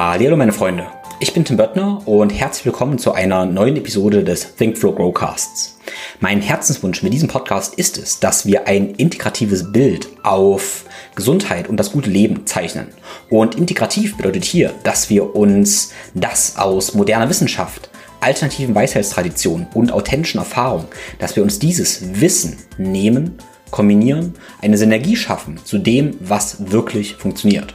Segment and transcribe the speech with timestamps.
[0.00, 0.86] Hallo meine Freunde,
[1.18, 5.76] ich bin Tim Böttner und herzlich willkommen zu einer neuen Episode des Think Flow Growcasts.
[6.20, 10.84] Mein Herzenswunsch mit diesem Podcast ist es, dass wir ein integratives Bild auf
[11.16, 12.86] Gesundheit und das gute Leben zeichnen.
[13.28, 17.90] Und integrativ bedeutet hier, dass wir uns das aus moderner Wissenschaft,
[18.20, 20.86] alternativen Weisheitstraditionen und authentischen Erfahrungen,
[21.18, 23.38] dass wir uns dieses Wissen nehmen,
[23.72, 27.74] kombinieren, eine Synergie schaffen zu dem, was wirklich funktioniert.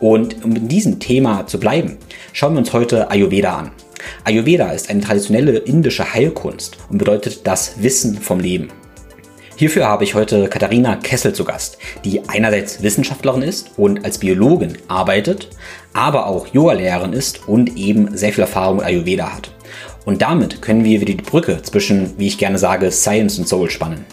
[0.00, 1.98] Und um in diesem Thema zu bleiben,
[2.32, 3.70] schauen wir uns heute Ayurveda an.
[4.24, 8.68] Ayurveda ist eine traditionelle indische Heilkunst und bedeutet das Wissen vom Leben.
[9.56, 14.78] Hierfür habe ich heute Katharina Kessel zu Gast, die einerseits Wissenschaftlerin ist und als Biologin
[14.88, 15.48] arbeitet,
[15.92, 19.52] aber auch Yogalehrerin ist und eben sehr viel Erfahrung mit Ayurveda hat.
[20.04, 23.70] Und damit können wir wieder die Brücke zwischen, wie ich gerne sage, Science und Soul
[23.70, 24.04] spannen.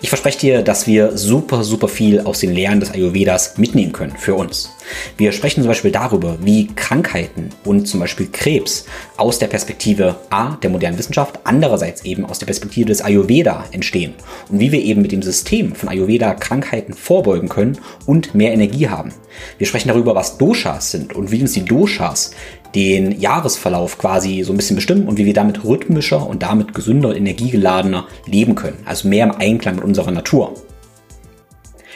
[0.00, 4.16] Ich verspreche dir, dass wir super, super viel aus den Lehren des Ayurvedas mitnehmen können
[4.16, 4.70] für uns.
[5.16, 8.84] Wir sprechen zum Beispiel darüber, wie Krankheiten und zum Beispiel Krebs
[9.16, 14.14] aus der Perspektive A der modernen Wissenschaft, andererseits eben aus der Perspektive des Ayurveda entstehen
[14.50, 18.88] und wie wir eben mit dem System von Ayurveda Krankheiten vorbeugen können und mehr Energie
[18.88, 19.12] haben.
[19.58, 22.32] Wir sprechen darüber, was Doshas sind und wie uns die Doshas
[22.74, 27.10] den Jahresverlauf quasi so ein bisschen bestimmen und wie wir damit rhythmischer und damit gesünder
[27.10, 28.78] und energiegeladener leben können.
[28.84, 30.54] Also mehr im Einklang mit unserer Natur.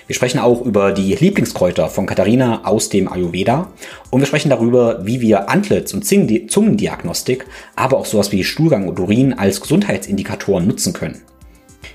[0.07, 3.73] Wir sprechen auch über die Lieblingskräuter von Katharina aus dem Ayurveda
[4.11, 9.01] und wir sprechen darüber, wie wir Antlitz- und Zungendiagnostik, aber auch sowas wie Stuhlgang und
[9.01, 11.23] Urin als Gesundheitsindikatoren nutzen können.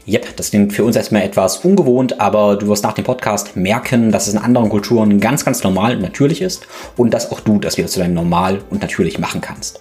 [0.07, 4.11] Yep, das klingt für uns erstmal etwas ungewohnt, aber du wirst nach dem Podcast merken,
[4.11, 6.65] dass es in anderen Kulturen ganz, ganz normal und natürlich ist
[6.97, 9.79] und dass auch du das wieder zu deinem Normal und natürlich machen kannst.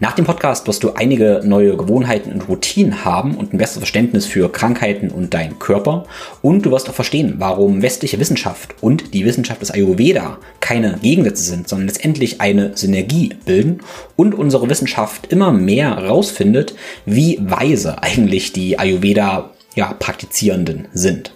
[0.00, 4.26] Nach dem Podcast wirst du einige neue Gewohnheiten und Routinen haben und ein besseres Verständnis
[4.26, 6.04] für Krankheiten und deinen Körper.
[6.42, 11.44] Und du wirst auch verstehen, warum westliche Wissenschaft und die Wissenschaft des Ayurveda keine Gegensätze
[11.44, 13.80] sind, sondern letztendlich eine Synergie bilden
[14.16, 16.74] und unsere Wissenschaft immer mehr herausfindet,
[17.06, 21.32] wie weise eigentlich die Ayurveda ja, Praktizierenden sind.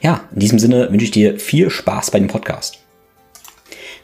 [0.00, 2.85] Ja, in diesem Sinne wünsche ich dir viel Spaß bei dem Podcast.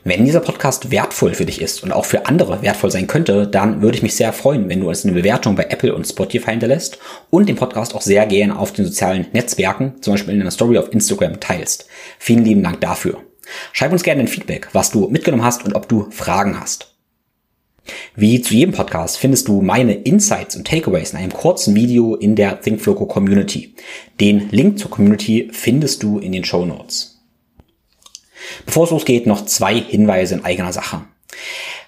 [0.05, 3.83] Wenn dieser Podcast wertvoll für dich ist und auch für andere wertvoll sein könnte, dann
[3.83, 6.99] würde ich mich sehr freuen, wenn du uns eine Bewertung bei Apple und Spotify hinterlässt
[7.31, 10.77] und den Podcast auch sehr gerne auf den sozialen Netzwerken, zum Beispiel in einer Story
[10.77, 11.87] auf Instagram, teilst.
[12.19, 13.19] Vielen lieben Dank dafür.
[13.73, 16.97] Schreib uns gerne ein Feedback, was du mitgenommen hast und ob du Fragen hast.
[18.17, 22.35] Wie zu jedem Podcast findest du meine Insights und Takeaways in einem kurzen Video in
[22.35, 23.75] der ThinkFloco Community.
[24.21, 27.12] Den Link zur Community findest du in den Show Notes.
[28.67, 31.03] Bevor es losgeht, noch zwei Hinweise in eigener Sache.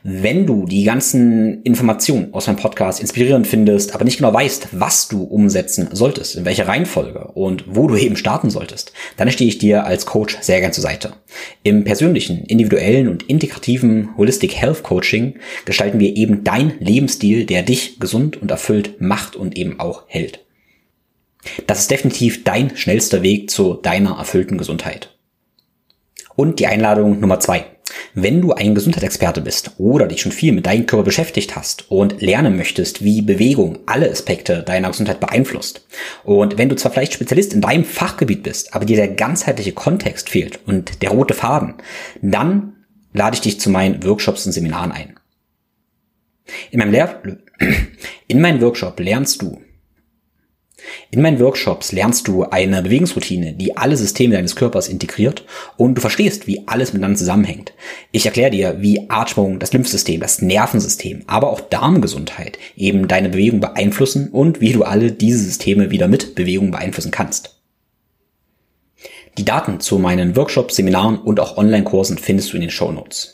[0.06, 5.08] Wenn du die ganzen Informationen aus meinem Podcast inspirierend findest, aber nicht genau weißt, was
[5.08, 9.56] du umsetzen solltest, in welcher Reihenfolge und wo du eben starten solltest, dann stehe ich
[9.56, 11.14] dir als Coach sehr gern zur Seite.
[11.62, 17.98] Im persönlichen, individuellen und integrativen Holistic Health Coaching gestalten wir eben dein Lebensstil, der dich
[17.98, 20.40] gesund und erfüllt macht und eben auch hält.
[21.66, 25.13] Das ist definitiv dein schnellster Weg zu deiner erfüllten Gesundheit.
[26.36, 27.66] Und die Einladung Nummer zwei.
[28.14, 32.20] Wenn du ein Gesundheitsexperte bist oder dich schon viel mit deinem Körper beschäftigt hast und
[32.20, 35.86] lernen möchtest, wie Bewegung alle Aspekte deiner Gesundheit beeinflusst
[36.24, 40.30] und wenn du zwar vielleicht Spezialist in deinem Fachgebiet bist, aber dir der ganzheitliche Kontext
[40.30, 41.74] fehlt und der rote Faden,
[42.22, 42.74] dann
[43.12, 45.14] lade ich dich zu meinen Workshops und Seminaren ein.
[46.70, 47.22] In meinem, Lehr
[48.28, 49.60] in meinem Workshop lernst du,
[51.10, 55.44] in meinen Workshops lernst du eine Bewegungsroutine, die alle Systeme deines Körpers integriert
[55.76, 57.72] und du verstehst, wie alles miteinander zusammenhängt.
[58.12, 63.60] Ich erkläre dir, wie Atmung, das Lymphsystem, das Nervensystem, aber auch Darmgesundheit eben deine Bewegung
[63.60, 67.60] beeinflussen und wie du alle diese Systeme wieder mit Bewegung beeinflussen kannst.
[69.36, 73.33] Die Daten zu meinen Workshops, Seminaren und auch Online-Kursen findest du in den Show Notes.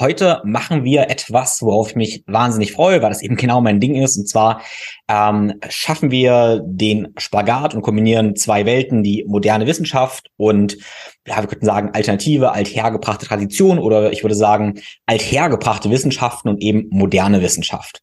[0.00, 3.94] Heute machen wir etwas, worauf ich mich wahnsinnig freue, weil das eben genau mein Ding
[3.94, 4.16] ist.
[4.16, 4.60] Und zwar
[5.08, 10.76] ähm, schaffen wir den Spagat und kombinieren zwei Welten, die moderne Wissenschaft und
[11.26, 16.86] ja, wir könnten sagen, alternative, althergebrachte Tradition oder ich würde sagen, althergebrachte Wissenschaften und eben
[16.90, 18.02] moderne Wissenschaft.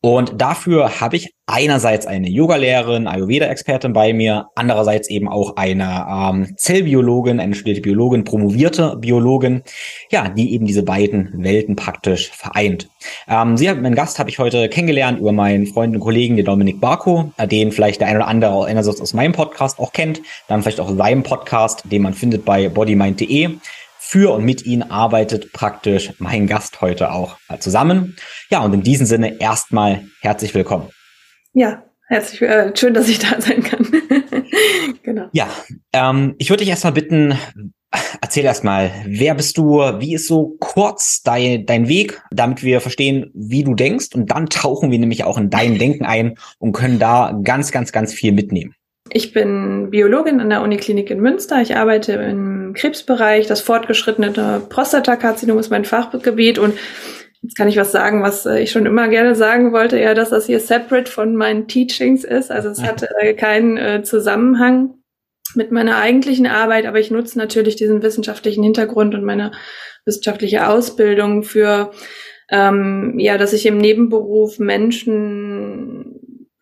[0.00, 6.54] Und dafür habe ich einerseits eine Yogalehrerin, Ayurveda-Expertin bei mir, andererseits eben auch eine ähm,
[6.56, 9.62] Zellbiologin, eine studierte Biologin, promovierte Biologin,
[10.10, 12.88] ja, die eben diese beiden Welten praktisch vereint.
[13.28, 16.80] Ähm, sie meinen Gast habe ich heute kennengelernt über meinen Freund und Kollegen, den Dominik
[16.80, 20.60] Barko, äh, den vielleicht der ein oder andere einerseits aus meinem Podcast auch kennt, dann
[20.62, 23.58] vielleicht auch seinem Podcast, den man findet bei bodymind.de
[23.98, 28.16] für und mit Ihnen arbeitet praktisch mein Gast heute auch zusammen.
[28.50, 30.88] Ja, und in diesem Sinne erstmal herzlich willkommen.
[31.52, 33.86] Ja, herzlich äh, schön, dass ich da sein kann.
[35.02, 35.28] genau.
[35.32, 35.48] Ja,
[35.92, 37.38] ähm, ich würde dich erstmal bitten,
[38.20, 43.30] erzähl erstmal, wer bist du, wie ist so kurz dein, dein Weg, damit wir verstehen,
[43.34, 46.98] wie du denkst und dann tauchen wir nämlich auch in dein Denken ein und können
[46.98, 48.74] da ganz, ganz, ganz viel mitnehmen.
[49.10, 51.60] Ich bin Biologin an der Uniklinik in Münster.
[51.62, 53.46] Ich arbeite im Krebsbereich.
[53.46, 56.74] Das fortgeschrittene Prostatakarzinom ist mein Fachgebiet und
[57.40, 60.30] Jetzt kann ich was sagen, was äh, ich schon immer gerne sagen wollte, ja, dass
[60.30, 62.50] das hier separate von meinen Teachings ist.
[62.50, 64.94] Also es hat äh, keinen äh, Zusammenhang
[65.54, 69.52] mit meiner eigentlichen Arbeit, aber ich nutze natürlich diesen wissenschaftlichen Hintergrund und meine
[70.04, 71.92] wissenschaftliche Ausbildung für,
[72.50, 76.17] ähm, ja, dass ich im Nebenberuf Menschen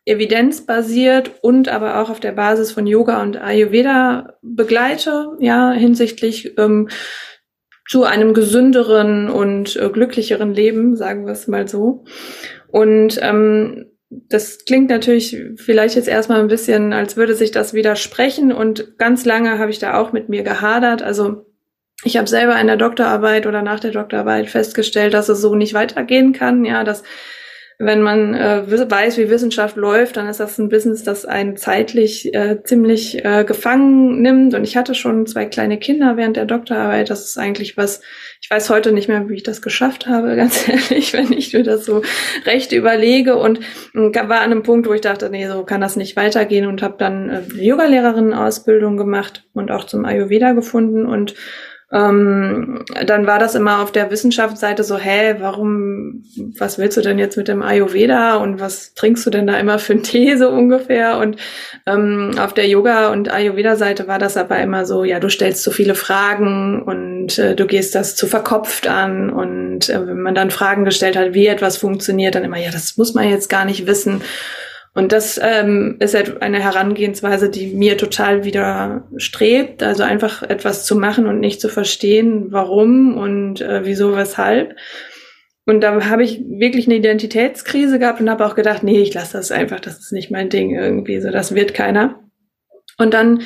[0.06, 6.88] evidenzbasiert und aber auch auf der Basis von Yoga und Ayurveda begleite, ja, hinsichtlich ähm,
[7.88, 12.04] zu einem gesünderen und äh, glücklicheren Leben, sagen wir es mal so.
[12.68, 18.52] Und ähm, das klingt natürlich vielleicht jetzt erstmal ein bisschen, als würde sich das widersprechen.
[18.52, 21.02] Und ganz lange habe ich da auch mit mir gehadert.
[21.02, 21.46] Also
[22.04, 25.74] ich habe selber in der Doktorarbeit oder nach der Doktorarbeit festgestellt, dass es so nicht
[25.74, 26.64] weitergehen kann.
[26.64, 27.02] Ja, dass
[27.78, 32.34] wenn man äh, weiß, wie Wissenschaft läuft, dann ist das ein Business, das einen zeitlich
[32.34, 34.54] äh, ziemlich äh, gefangen nimmt.
[34.54, 37.10] Und ich hatte schon zwei kleine Kinder während der Doktorarbeit.
[37.10, 38.00] Das ist eigentlich was,
[38.40, 41.64] ich weiß heute nicht mehr, wie ich das geschafft habe, ganz ehrlich, wenn ich mir
[41.64, 42.00] das so
[42.46, 43.36] recht überlege.
[43.36, 43.60] Und
[43.92, 46.96] war an einem Punkt, wo ich dachte, nee, so kann das nicht weitergehen und habe
[46.98, 51.34] dann äh, Yoga-Lehrerinnen-Ausbildung gemacht und auch zum Ayurveda gefunden und
[51.92, 56.24] ähm, dann war das immer auf der Wissenschaftsseite so, hä, warum,
[56.58, 59.78] was willst du denn jetzt mit dem Ayurveda und was trinkst du denn da immer
[59.78, 61.18] für einen Tee so ungefähr?
[61.18, 61.36] Und
[61.86, 65.70] ähm, auf der Yoga- und Ayurveda-Seite war das aber immer so, ja, du stellst zu
[65.70, 70.50] viele Fragen und äh, du gehst das zu verkopft an und äh, wenn man dann
[70.50, 73.86] Fragen gestellt hat, wie etwas funktioniert, dann immer, ja, das muss man jetzt gar nicht
[73.86, 74.22] wissen.
[74.96, 79.82] Und das ähm, ist halt eine Herangehensweise, die mir total widerstrebt.
[79.82, 84.74] Also einfach etwas zu machen und nicht zu verstehen, warum und äh, wieso, weshalb.
[85.66, 89.36] Und da habe ich wirklich eine Identitätskrise gehabt und habe auch gedacht, nee, ich lasse
[89.36, 92.18] das einfach, das ist nicht mein Ding irgendwie, so das wird keiner.
[92.96, 93.42] Und dann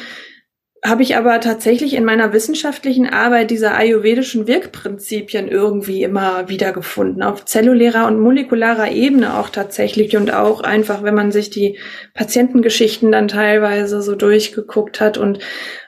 [0.82, 7.44] habe ich aber tatsächlich in meiner wissenschaftlichen Arbeit diese ayurvedischen Wirkprinzipien irgendwie immer wiedergefunden, auf
[7.44, 11.78] zellulärer und molekularer Ebene auch tatsächlich und auch einfach, wenn man sich die
[12.14, 15.40] Patientengeschichten dann teilweise so durchgeguckt hat und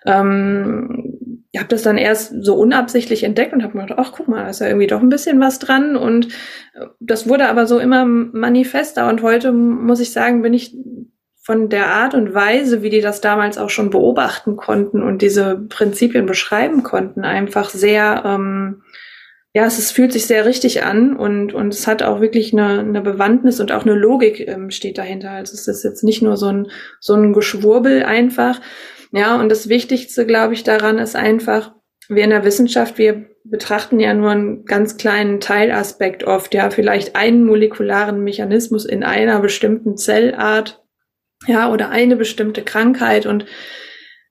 [0.04, 4.44] ähm, habe das dann erst so unabsichtlich entdeckt und habe mir gedacht, ach guck mal,
[4.44, 6.28] da ist ja irgendwie doch ein bisschen was dran und
[7.00, 10.74] das wurde aber so immer manifester und heute muss ich sagen, bin ich
[11.42, 15.56] von der Art und Weise, wie die das damals auch schon beobachten konnten und diese
[15.68, 18.82] Prinzipien beschreiben konnten, einfach sehr, ähm,
[19.52, 22.78] ja, es, es fühlt sich sehr richtig an und, und es hat auch wirklich eine,
[22.78, 25.32] eine Bewandtnis und auch eine Logik ähm, steht dahinter.
[25.32, 26.68] Also es ist jetzt nicht nur so ein,
[27.00, 28.60] so ein Geschwurbel einfach.
[29.10, 31.72] Ja, und das Wichtigste, glaube ich, daran ist einfach,
[32.08, 37.16] wir in der Wissenschaft, wir betrachten ja nur einen ganz kleinen Teilaspekt oft, ja, vielleicht
[37.16, 40.81] einen molekularen Mechanismus in einer bestimmten Zellart
[41.46, 43.46] ja, oder eine bestimmte Krankheit und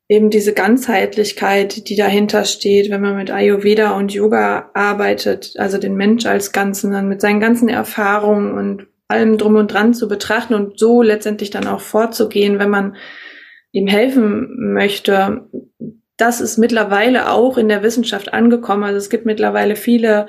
[0.07, 5.95] eben diese Ganzheitlichkeit, die dahinter steht, wenn man mit Ayurveda und Yoga arbeitet, also den
[5.95, 10.53] Mensch als Ganzen dann mit seinen ganzen Erfahrungen und allem drum und dran zu betrachten
[10.53, 12.95] und so letztendlich dann auch vorzugehen, wenn man
[13.71, 15.47] ihm helfen möchte.
[16.17, 18.83] Das ist mittlerweile auch in der Wissenschaft angekommen.
[18.83, 20.27] Also es gibt mittlerweile viele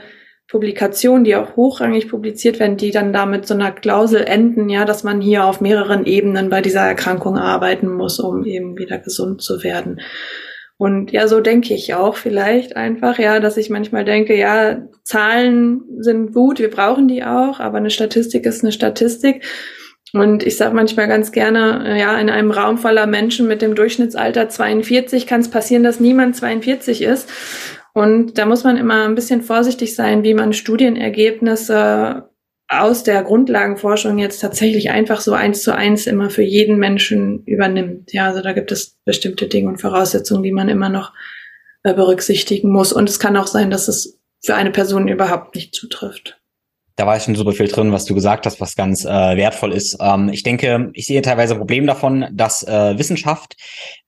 [0.53, 5.03] Publikationen, die auch hochrangig publiziert werden, die dann damit so einer Klausel enden, ja, dass
[5.03, 9.65] man hier auf mehreren Ebenen bei dieser Erkrankung arbeiten muss, um eben wieder gesund zu
[9.65, 10.03] werden.
[10.77, 15.85] Und ja, so denke ich auch vielleicht einfach, ja, dass ich manchmal denke, ja, Zahlen
[16.01, 19.47] sind gut, wir brauchen die auch, aber eine Statistik ist eine Statistik.
[20.13, 24.51] Und ich sage manchmal ganz gerne, ja, in einem Raum voller Menschen mit dem Durchschnittsalter
[24.51, 27.31] 42 kann es passieren, dass niemand 42 ist.
[27.95, 32.29] Und da muss man immer ein bisschen vorsichtig sein, wie man Studienergebnisse
[32.69, 38.13] aus der Grundlagenforschung jetzt tatsächlich einfach so eins zu eins immer für jeden Menschen übernimmt.
[38.13, 41.13] Ja, also da gibt es bestimmte Dinge und Voraussetzungen, die man immer noch
[41.83, 42.93] äh, berücksichtigen muss.
[42.93, 46.39] Und es kann auch sein, dass es für eine Person überhaupt nicht zutrifft.
[46.97, 49.97] Da war schon super viel drin, was du gesagt hast, was ganz äh, wertvoll ist.
[50.01, 53.57] Ähm, ich denke, ich sehe teilweise ein Problem davon, dass äh, Wissenschaft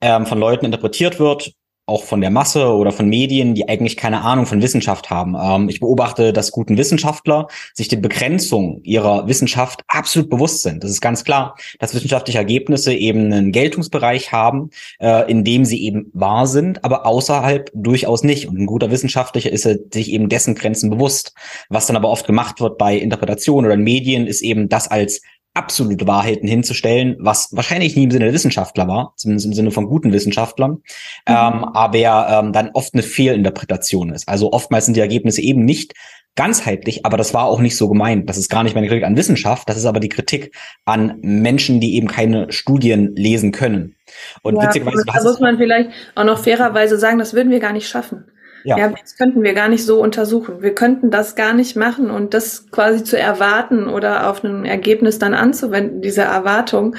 [0.01, 1.53] ähm, von Leuten interpretiert wird,
[1.87, 5.37] auch von der Masse oder von Medien, die eigentlich keine Ahnung von Wissenschaft haben.
[5.39, 10.83] Ähm, ich beobachte, dass guten Wissenschaftler sich die Begrenzung ihrer Wissenschaft absolut bewusst sind.
[10.83, 15.85] Das ist ganz klar, dass wissenschaftliche Ergebnisse eben einen Geltungsbereich haben, äh, in dem sie
[15.85, 18.49] eben wahr sind, aber außerhalb durchaus nicht.
[18.49, 21.35] Und ein guter Wissenschaftlicher ist sich eben dessen Grenzen bewusst.
[21.69, 25.21] Was dann aber oft gemacht wird bei Interpretationen oder in Medien, ist eben das als
[25.55, 29.87] absolute Wahrheiten hinzustellen, was wahrscheinlich nie im Sinne der Wissenschaftler war, zumindest im Sinne von
[29.87, 30.81] guten Wissenschaftlern, mhm.
[31.27, 34.29] ähm, aber ähm, dann oft eine Fehlinterpretation ist.
[34.29, 35.95] Also oftmals sind die Ergebnisse eben nicht
[36.37, 38.29] ganzheitlich, aber das war auch nicht so gemeint.
[38.29, 40.53] Das ist gar nicht meine Kritik an Wissenschaft, das ist aber die Kritik
[40.85, 43.95] an Menschen, die eben keine Studien lesen können.
[44.43, 47.73] Und ja, witzigerweise, da muss man vielleicht auch noch fairerweise sagen, das würden wir gar
[47.73, 48.25] nicht schaffen.
[48.65, 48.79] Ja.
[48.79, 50.63] ja, das könnten wir gar nicht so untersuchen.
[50.63, 55.19] Wir könnten das gar nicht machen und das quasi zu erwarten oder auf ein Ergebnis
[55.19, 56.97] dann anzuwenden, diese Erwartung,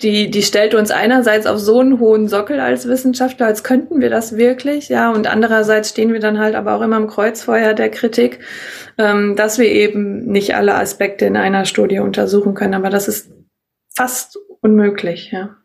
[0.00, 4.10] die, die stellt uns einerseits auf so einen hohen Sockel als Wissenschaftler, als könnten wir
[4.10, 7.90] das wirklich, ja, und andererseits stehen wir dann halt aber auch immer im Kreuzfeuer der
[7.90, 8.38] Kritik,
[8.96, 13.32] ähm, dass wir eben nicht alle Aspekte in einer Studie untersuchen können, aber das ist
[13.92, 15.57] fast unmöglich, ja.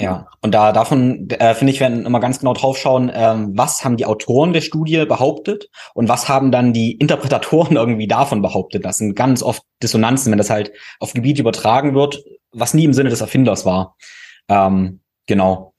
[0.00, 3.98] Ja, und da davon äh, finde ich, werden immer ganz genau draufschauen, ähm, was haben
[3.98, 8.84] die Autoren der Studie behauptet und was haben dann die Interpretatoren irgendwie davon behauptet.
[8.84, 12.94] Das sind ganz oft Dissonanzen, wenn das halt auf Gebiete übertragen wird, was nie im
[12.94, 13.96] Sinne des Erfinders war.
[14.48, 15.69] Ähm, genau.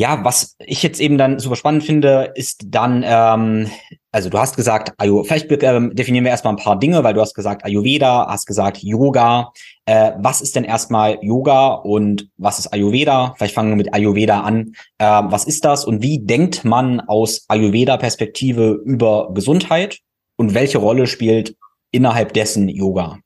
[0.00, 3.70] Ja, was ich jetzt eben dann super spannend finde, ist dann, ähm,
[4.10, 7.20] also du hast gesagt, Ayu, vielleicht ähm, definieren wir erstmal ein paar Dinge, weil du
[7.20, 9.52] hast gesagt Ayurveda, hast gesagt Yoga.
[9.84, 13.34] Äh, was ist denn erstmal Yoga und was ist Ayurveda?
[13.36, 14.72] Vielleicht fangen wir mit Ayurveda an.
[14.96, 19.98] Äh, was ist das und wie denkt man aus Ayurveda-Perspektive über Gesundheit
[20.38, 21.56] und welche Rolle spielt
[21.90, 23.18] innerhalb dessen Yoga?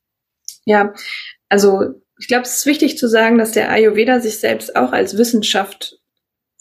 [0.65, 0.93] Ja,
[1.47, 1.83] also
[2.19, 6.01] ich glaube, es ist wichtig zu sagen, dass der Ayurveda sich selbst auch als Wissenschaft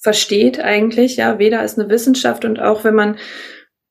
[0.04, 1.16] versteht eigentlich.
[1.16, 3.16] Ja, Veda ist eine Wissenschaft und auch wenn man,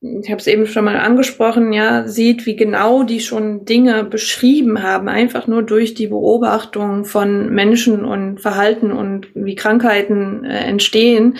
[0.00, 4.82] ich habe es eben schon mal angesprochen, ja, sieht, wie genau die schon Dinge beschrieben
[4.84, 11.36] haben, einfach nur durch die Beobachtung von Menschen und Verhalten und wie Krankheiten äh, entstehen,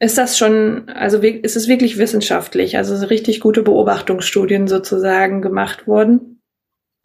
[0.00, 6.37] ist das schon, also ist es wirklich wissenschaftlich, also richtig gute Beobachtungsstudien sozusagen gemacht worden.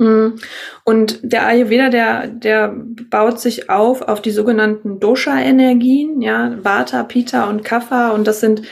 [0.04, 0.36] Mhm.
[0.84, 2.76] Und der Ayurveda, der, der
[3.10, 8.10] baut sich auf auf die sogenannten Dosha-Energien, ja, Vata, Pitta und Kapha.
[8.10, 8.64] Und das sind,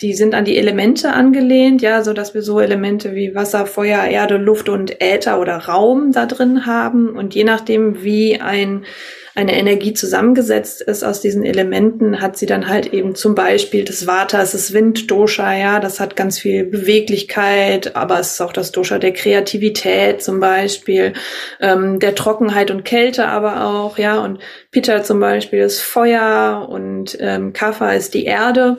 [0.00, 4.04] die sind an die Elemente angelehnt, ja, so dass wir so Elemente wie Wasser, Feuer,
[4.04, 7.10] Erde, Luft und Äther oder Raum da drin haben.
[7.10, 8.84] Und je nachdem, wie ein
[9.38, 14.04] eine Energie zusammengesetzt ist aus diesen Elementen, hat sie dann halt eben zum Beispiel das
[14.04, 18.72] Vata, es ist Winddosha, ja, das hat ganz viel Beweglichkeit, aber es ist auch das
[18.72, 21.12] Dosha der Kreativität zum Beispiel,
[21.60, 24.40] ähm, der Trockenheit und Kälte aber auch, ja, und
[24.72, 28.78] Pitta zum Beispiel ist Feuer und ähm, Kapha ist die Erde.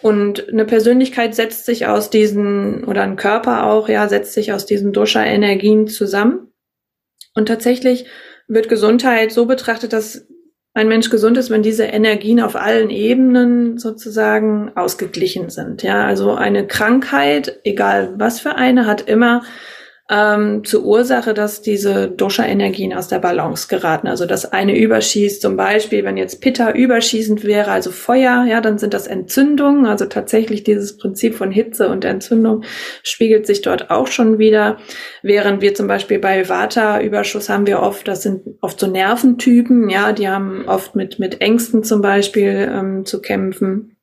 [0.00, 4.64] Und eine Persönlichkeit setzt sich aus diesen, oder ein Körper auch, ja, setzt sich aus
[4.64, 6.52] diesen Dosha-Energien zusammen.
[7.34, 8.06] Und tatsächlich
[8.48, 10.26] wird Gesundheit so betrachtet, dass
[10.74, 15.82] ein Mensch gesund ist, wenn diese Energien auf allen Ebenen sozusagen ausgeglichen sind.
[15.82, 19.42] Ja, also eine Krankheit, egal was für eine, hat immer
[20.10, 24.06] ähm, zur Ursache, dass diese Dosha-Energien aus der Balance geraten.
[24.06, 28.78] Also das eine überschießt, zum Beispiel, wenn jetzt Pitta überschießend wäre, also Feuer, ja, dann
[28.78, 29.84] sind das Entzündungen.
[29.84, 32.64] Also tatsächlich dieses Prinzip von Hitze und Entzündung
[33.02, 34.78] spiegelt sich dort auch schon wieder.
[35.22, 40.12] Während wir zum Beispiel bei Vata-Überschuss haben wir oft, das sind oft so Nerventypen, ja,
[40.12, 43.97] die haben oft mit, mit Ängsten zum Beispiel ähm, zu kämpfen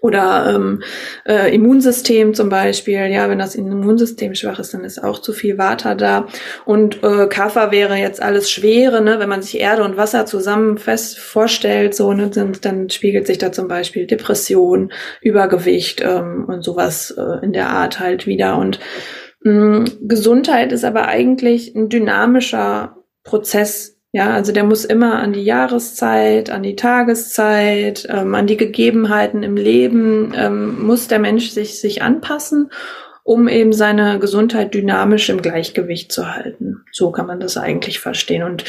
[0.00, 0.82] oder ähm,
[1.26, 5.58] äh, Immunsystem zum Beispiel, ja, wenn das Immunsystem schwach ist, dann ist auch zu viel
[5.58, 6.26] Water da.
[6.64, 9.18] Und äh, Kapha wäre jetzt alles Schwere, ne?
[9.18, 12.30] wenn man sich Erde und Wasser zusammen fest vorstellt, so, ne?
[12.30, 17.70] dann, dann spiegelt sich da zum Beispiel Depression, Übergewicht ähm, und sowas äh, in der
[17.70, 18.58] Art halt wieder.
[18.58, 18.78] Und
[19.42, 25.44] mh, Gesundheit ist aber eigentlich ein dynamischer Prozess ja, also der muss immer an die
[25.44, 31.80] Jahreszeit, an die Tageszeit, ähm, an die Gegebenheiten im Leben, ähm, muss der Mensch sich,
[31.80, 32.70] sich anpassen,
[33.22, 36.84] um eben seine Gesundheit dynamisch im Gleichgewicht zu halten.
[36.90, 38.42] So kann man das eigentlich verstehen.
[38.42, 38.64] Und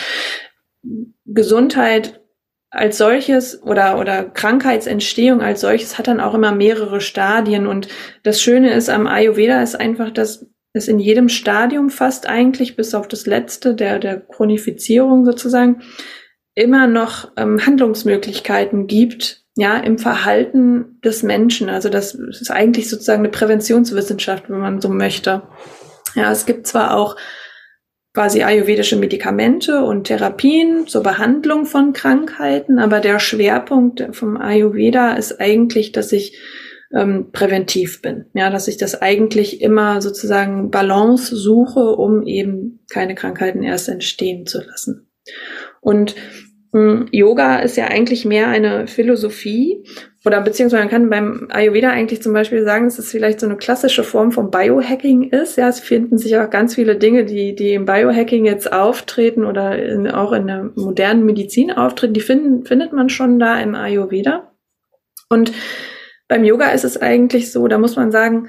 [1.25, 2.19] Gesundheit
[2.69, 7.65] als solches oder, oder Krankheitsentstehung als solches hat dann auch immer mehrere Stadien.
[7.65, 7.88] Und
[8.24, 12.94] das Schöne ist am Ayurveda ist einfach, dass es in jedem Stadium fast eigentlich, bis
[12.94, 15.82] auf das letzte, der, der Chronifizierung sozusagen,
[16.56, 21.70] immer noch ähm, Handlungsmöglichkeiten gibt, ja, im Verhalten des Menschen.
[21.70, 25.44] Also das ist eigentlich sozusagen eine Präventionswissenschaft, wenn man so möchte.
[26.16, 27.16] Ja, es gibt zwar auch
[28.14, 35.40] quasi ayurvedische Medikamente und Therapien zur Behandlung von Krankheiten, aber der Schwerpunkt vom Ayurveda ist
[35.40, 36.38] eigentlich, dass ich
[36.93, 38.25] ähm, präventiv bin.
[38.34, 44.46] Ja, dass ich das eigentlich immer sozusagen Balance suche, um eben keine Krankheiten erst entstehen
[44.46, 45.10] zu lassen.
[45.81, 46.15] Und
[46.72, 49.84] hm, Yoga ist ja eigentlich mehr eine Philosophie
[50.25, 53.55] oder beziehungsweise man kann beim Ayurveda eigentlich zum Beispiel sagen, dass es vielleicht so eine
[53.55, 55.58] klassische Form von Biohacking ist.
[55.58, 59.81] Ja, es finden sich auch ganz viele Dinge, die, die im Biohacking jetzt auftreten oder
[59.81, 64.51] in, auch in der modernen Medizin auftreten, die finden, findet man schon da im Ayurveda.
[65.29, 65.53] Und
[66.29, 68.48] beim Yoga ist es eigentlich so, da muss man sagen,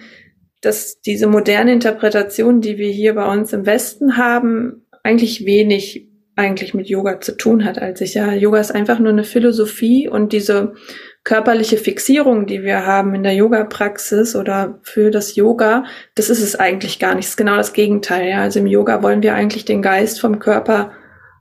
[0.60, 6.06] dass diese moderne Interpretation, die wir hier bei uns im Westen haben, eigentlich wenig
[6.37, 8.14] eigentlich mit Yoga zu tun hat als ich.
[8.14, 10.75] Ja, Yoga ist einfach nur eine Philosophie und diese
[11.25, 15.84] körperliche Fixierung, die wir haben in der Yoga-Praxis oder für das Yoga,
[16.14, 17.25] das ist es eigentlich gar nicht.
[17.25, 18.28] Das ist genau das Gegenteil.
[18.28, 20.92] Ja, also im Yoga wollen wir eigentlich den Geist vom Körper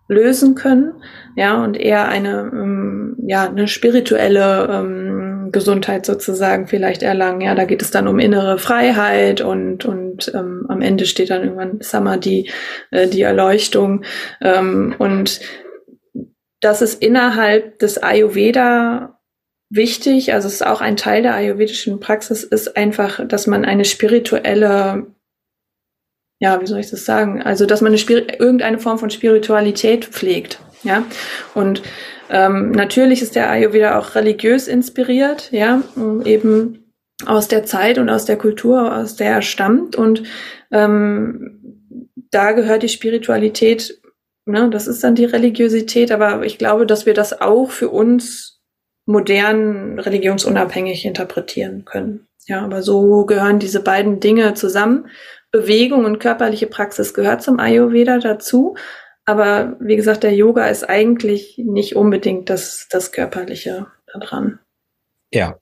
[0.09, 0.93] lösen können,
[1.35, 7.41] ja, und eher eine, ähm, ja, eine spirituelle ähm, Gesundheit sozusagen vielleicht erlangen.
[7.41, 11.43] Ja, da geht es dann um innere Freiheit und und ähm, am Ende steht dann
[11.43, 12.49] irgendwann Samadhi,
[12.91, 14.03] äh, die Erleuchtung
[14.41, 15.39] ähm, und
[16.61, 19.19] das ist innerhalb des Ayurveda
[19.69, 23.85] wichtig, also es ist auch ein Teil der ayurvedischen Praxis, ist einfach, dass man eine
[23.85, 25.07] spirituelle
[26.41, 27.41] ja, wie soll ich das sagen?
[27.41, 28.01] Also, dass man eine
[28.39, 31.03] irgendeine Form von Spiritualität pflegt, ja.
[31.53, 31.81] Und
[32.29, 35.81] ähm, natürlich ist der Ayurveda auch religiös inspiriert, ja,
[36.25, 36.93] eben
[37.25, 39.95] aus der Zeit und aus der Kultur, aus der er stammt.
[39.95, 40.23] Und
[40.71, 43.99] ähm, da gehört die Spiritualität,
[44.45, 48.61] ne, das ist dann die Religiosität, aber ich glaube, dass wir das auch für uns
[49.05, 52.27] modern religionsunabhängig interpretieren können.
[52.45, 55.07] Ja, aber so gehören diese beiden Dinge zusammen.
[55.51, 58.75] Bewegung und körperliche Praxis gehört zum Ayurveda dazu.
[59.29, 64.57] Aber wie gesagt, der Yoga ist eigentlich nicht unbedingt das, das Körperliche daran.
[65.31, 65.59] Ja.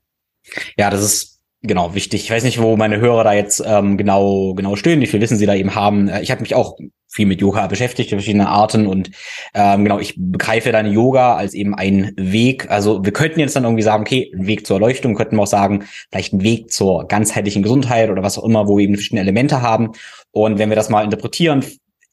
[0.78, 2.24] Ja, das ist genau wichtig.
[2.24, 5.36] Ich weiß nicht, wo meine Hörer da jetzt ähm, genau genau stehen, wie viel Wissen
[5.36, 6.08] sie da eben haben.
[6.08, 6.78] Äh, ich habe mich auch
[7.10, 9.12] viel mit Yoga beschäftigt, verschiedene Arten und
[9.54, 12.72] ähm, genau, ich begreife deine Yoga als eben ein Weg.
[12.72, 15.48] Also wir könnten jetzt dann irgendwie sagen, okay, ein Weg zur Erleuchtung, könnten wir auch
[15.48, 19.20] sagen, vielleicht ein Weg zur ganzheitlichen Gesundheit oder was auch immer, wo wir eben verschiedene
[19.20, 19.92] Elemente haben.
[20.32, 21.66] Und wenn wir das mal interpretieren,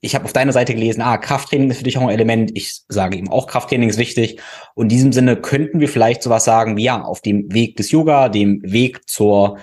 [0.05, 2.51] ich habe auf deiner Seite gelesen, ah, Krafttraining ist für dich auch ein Element.
[2.55, 4.41] Ich sage eben auch, Krafttraining ist wichtig.
[4.75, 7.91] Und in diesem Sinne könnten wir vielleicht sowas sagen wie, ja, auf dem Weg des
[7.91, 9.59] Yoga, dem Weg zur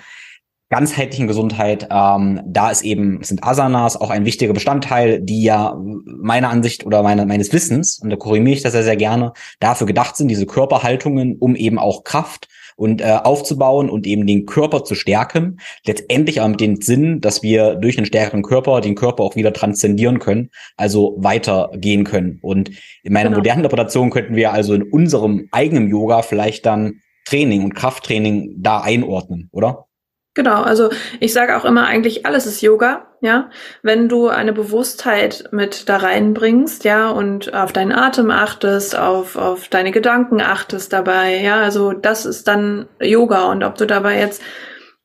[0.68, 6.48] ganzheitlichen Gesundheit, ähm, da ist eben, sind Asanas auch ein wichtiger Bestandteil, die ja meiner
[6.48, 10.16] Ansicht oder meine, meines Wissens, und da korrigiere ich das sehr, sehr gerne, dafür gedacht
[10.16, 14.94] sind, diese Körperhaltungen, um eben auch Kraft und äh, aufzubauen und eben den Körper zu
[14.94, 15.58] stärken.
[15.84, 19.52] Letztendlich aber mit dem Sinn, dass wir durch einen stärkeren Körper den Körper auch wieder
[19.52, 22.38] transzendieren können, also weitergehen können.
[22.42, 22.70] Und
[23.02, 23.38] in meiner genau.
[23.38, 28.80] modernen Interpretation könnten wir also in unserem eigenen Yoga vielleicht dann Training und Krafttraining da
[28.80, 29.86] einordnen, oder?
[30.34, 33.50] Genau, also ich sage auch immer eigentlich alles ist Yoga, ja.
[33.82, 39.68] Wenn du eine Bewusstheit mit da reinbringst, ja, und auf deinen Atem achtest, auf, auf
[39.68, 44.42] deine Gedanken achtest dabei, ja, also das ist dann Yoga und ob du dabei jetzt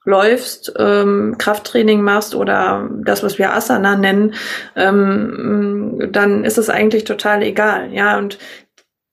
[0.03, 4.33] läufst, ähm, Krafttraining machst oder das, was wir Asana nennen,
[4.75, 8.17] ähm, dann ist es eigentlich total egal, ja.
[8.17, 8.39] Und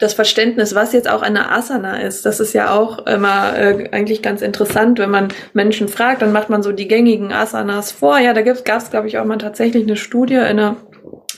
[0.05, 4.23] das Verständnis, was jetzt auch eine Asana ist, das ist ja auch immer äh, eigentlich
[4.23, 8.19] ganz interessant, wenn man Menschen fragt, dann macht man so die gängigen Asanas vor.
[8.19, 10.77] Ja, da gab es, glaube ich, auch mal tatsächlich eine Studie in einer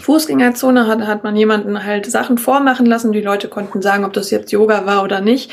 [0.00, 3.12] Fußgängerzone, hat, hat man jemanden halt Sachen vormachen lassen.
[3.12, 5.50] Die Leute konnten sagen, ob das jetzt Yoga war oder nicht.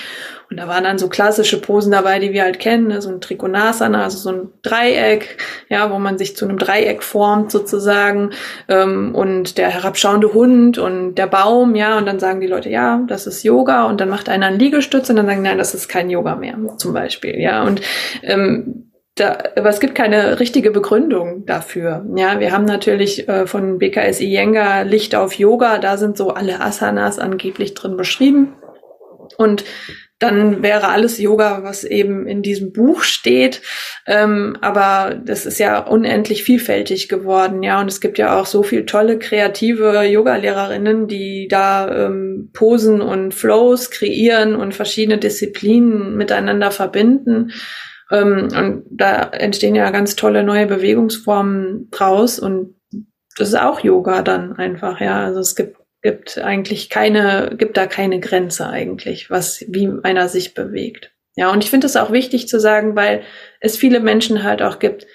[0.54, 3.02] Und da waren dann so klassische Posen dabei, die wir halt kennen, ne?
[3.02, 5.38] so ein Trikonasana, also so ein Dreieck,
[5.68, 8.30] ja, wo man sich zu einem Dreieck formt sozusagen,
[8.68, 13.04] ähm, und der herabschauende Hund und der Baum, ja, und dann sagen die Leute, ja,
[13.08, 15.89] das ist Yoga, und dann macht einer einen Liegestütz und dann sagen, nein, das ist
[15.89, 17.82] kein Yoga mehr, zum Beispiel, ja, und
[18.22, 22.06] ähm, da, aber es gibt keine richtige Begründung dafür.
[22.16, 26.62] Ja, wir haben natürlich äh, von BKS Iyengar Licht auf Yoga, da sind so alle
[26.62, 28.54] Asanas angeblich drin beschrieben.
[29.38, 29.63] Und
[30.31, 33.62] dann wäre alles Yoga, was eben in diesem Buch steht.
[34.05, 37.79] Ähm, aber das ist ja unendlich vielfältig geworden, ja.
[37.81, 43.33] Und es gibt ja auch so viel tolle kreative Yoga-Lehrerinnen, die da ähm, Posen und
[43.33, 47.51] Flows kreieren und verschiedene Disziplinen miteinander verbinden.
[48.12, 52.75] Ähm, und da entstehen ja ganz tolle neue Bewegungsformen draus und
[53.38, 55.23] das ist auch Yoga dann einfach, ja.
[55.25, 60.54] Also es gibt gibt eigentlich keine, gibt da keine Grenze eigentlich, was, wie einer sich
[60.54, 61.12] bewegt.
[61.36, 63.24] Ja, und ich finde es auch wichtig zu sagen, weil
[63.60, 65.08] es viele Menschen halt auch gibt,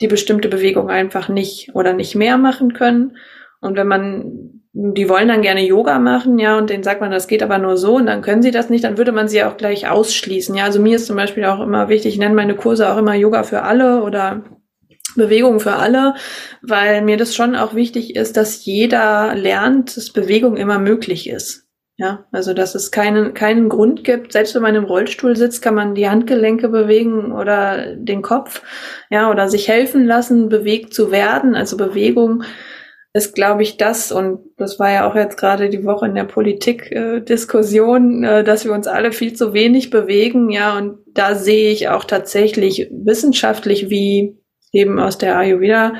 [0.00, 3.16] die bestimmte Bewegung einfach nicht oder nicht mehr machen können.
[3.60, 7.28] Und wenn man, die wollen dann gerne Yoga machen, ja, und denen sagt man, das
[7.28, 9.56] geht aber nur so und dann können sie das nicht, dann würde man sie auch
[9.56, 10.54] gleich ausschließen.
[10.54, 13.14] Ja, also mir ist zum Beispiel auch immer wichtig, ich nenne meine Kurse auch immer
[13.14, 14.44] Yoga für alle oder
[15.16, 16.14] Bewegung für alle,
[16.62, 21.64] weil mir das schon auch wichtig ist, dass jeder lernt, dass Bewegung immer möglich ist.
[21.96, 25.76] Ja, also dass es keinen, keinen Grund gibt, selbst wenn man im Rollstuhl sitzt, kann
[25.76, 28.62] man die Handgelenke bewegen oder den Kopf,
[29.10, 31.54] ja, oder sich helfen lassen, bewegt zu werden.
[31.54, 32.42] Also Bewegung
[33.12, 36.24] ist, glaube ich, das, und das war ja auch jetzt gerade die Woche in der
[36.24, 41.70] Politik-Diskussion, äh, äh, dass wir uns alle viel zu wenig bewegen, ja, und da sehe
[41.70, 44.36] ich auch tatsächlich wissenschaftlich, wie
[44.74, 45.94] eben aus der Ayurveda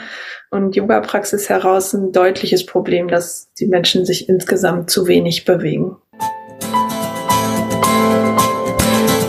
[0.50, 5.96] und Yoga-Praxis heraus ein deutliches Problem, dass die Menschen sich insgesamt zu wenig bewegen.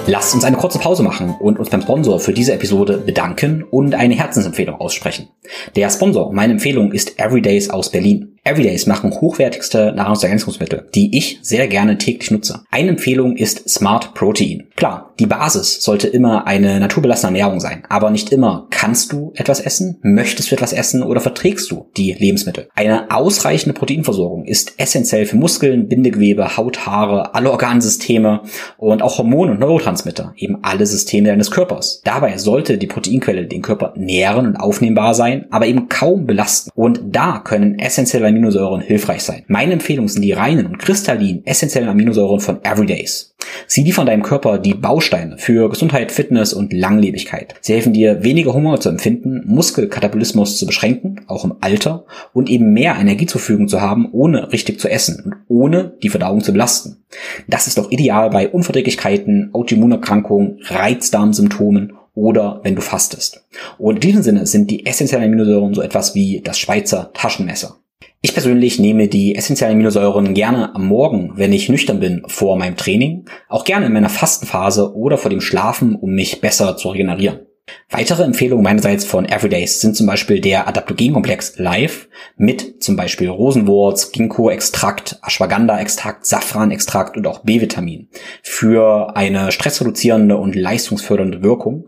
[0.08, 3.96] Lasst uns eine kurze Pause machen und uns beim Sponsor für diese Episode bedanken und
[3.96, 5.30] eine Herzensempfehlung aussprechen.
[5.76, 8.35] Der Sponsor meiner Empfehlung ist Everydays aus Berlin.
[8.48, 12.62] Everydays machen hochwertigste Nahrungsergänzungsmittel, die ich sehr gerne täglich nutze.
[12.70, 14.68] Eine Empfehlung ist Smart Protein.
[14.76, 19.60] Klar, die Basis sollte immer eine naturbelassene Ernährung sein, aber nicht immer kannst du etwas
[19.60, 22.68] essen, möchtest du etwas essen oder verträgst du die Lebensmittel.
[22.76, 28.42] Eine ausreichende Proteinversorgung ist essentiell für Muskeln, Bindegewebe, Haut, Haare, alle Organsysteme
[28.78, 32.02] und auch Hormone und Neurotransmitter, eben alle Systeme deines Körpers.
[32.04, 36.70] Dabei sollte die Proteinquelle den Körper nähren und aufnehmbar sein, aber eben kaum belasten.
[36.76, 39.44] Und da können essentielle Aminosäuren hilfreich sein.
[39.48, 43.36] Meine Empfehlung sind die reinen und kristallinen essentiellen Aminosäuren von Everydays.
[43.68, 47.56] Sie liefern deinem Körper die Bausteine für Gesundheit, Fitness und Langlebigkeit.
[47.62, 52.74] Sie helfen dir, weniger Hunger zu empfinden, Muskelkatabolismus zu beschränken, auch im Alter, und eben
[52.74, 56.52] mehr Energie zur Verfügung zu haben, ohne richtig zu essen und ohne die Verdauung zu
[56.52, 57.04] belasten.
[57.48, 63.46] Das ist doch ideal bei Unverträglichkeiten, Autoimmunerkrankungen, Reizdarmsymptomen oder wenn du fastest.
[63.78, 67.78] Und in diesem Sinne sind die essentiellen Aminosäuren so etwas wie das Schweizer Taschenmesser.
[68.26, 72.76] Ich persönlich nehme die essentiellen Aminosäuren gerne am Morgen, wenn ich nüchtern bin, vor meinem
[72.76, 77.45] Training, auch gerne in meiner Fastenphase oder vor dem Schlafen, um mich besser zu regenerieren.
[77.90, 84.12] Weitere Empfehlungen meinerseits von Everydays sind zum Beispiel der Adaptogenkomplex Live mit zum Beispiel Rosenwurz,
[84.12, 88.10] Ginkgo-Extrakt, Ashwagandha-Extrakt, Safran-Extrakt und auch B-Vitamin
[88.44, 91.88] für eine stressreduzierende und leistungsfördernde Wirkung.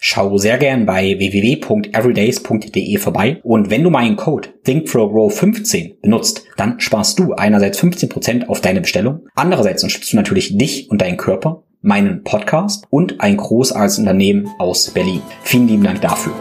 [0.00, 7.18] Schau sehr gern bei www.everydays.de vorbei und wenn du meinen Code ThinkFlowGrow15 benutzt, dann sparst
[7.18, 12.22] du einerseits 15% auf deine Bestellung, andererseits unterstützt du natürlich dich und deinen Körper meinen
[12.22, 15.20] Podcast und ein großartiges Unternehmen aus Berlin.
[15.42, 16.32] Vielen lieben Dank dafür.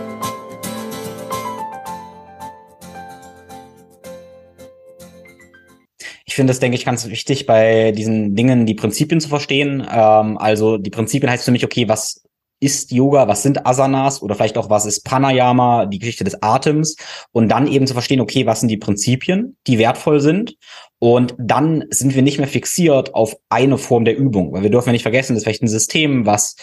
[6.25, 9.86] Ich finde das, denke ich, ganz wichtig, bei diesen Dingen die Prinzipien zu verstehen.
[9.91, 12.23] Ähm, also die Prinzipien heißt für mich, okay, was
[12.62, 16.95] ist Yoga, was sind Asanas oder vielleicht auch was ist Pranayama, die Geschichte des Atems
[17.32, 20.56] und dann eben zu verstehen, okay, was sind die Prinzipien, die wertvoll sind
[21.04, 24.90] und dann sind wir nicht mehr fixiert auf eine Form der Übung, weil wir dürfen
[24.90, 26.56] ja nicht vergessen, das ist vielleicht ein System, was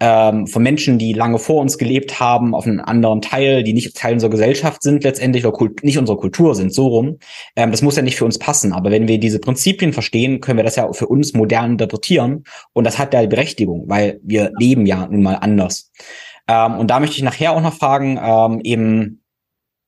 [0.00, 3.96] ähm, von Menschen, die lange vor uns gelebt haben, auf einen anderen Teil, die nicht
[3.96, 7.20] Teil unserer Gesellschaft sind letztendlich oder Kult nicht unsere Kultur sind, so rum.
[7.56, 8.74] Ähm, das muss ja nicht für uns passen.
[8.74, 12.44] Aber wenn wir diese Prinzipien verstehen, können wir das ja für uns modern interpretieren.
[12.74, 15.90] Und das hat ja Berechtigung, weil wir leben ja nun mal anders.
[16.48, 19.19] Ähm, und da möchte ich nachher auch noch fragen, ähm, eben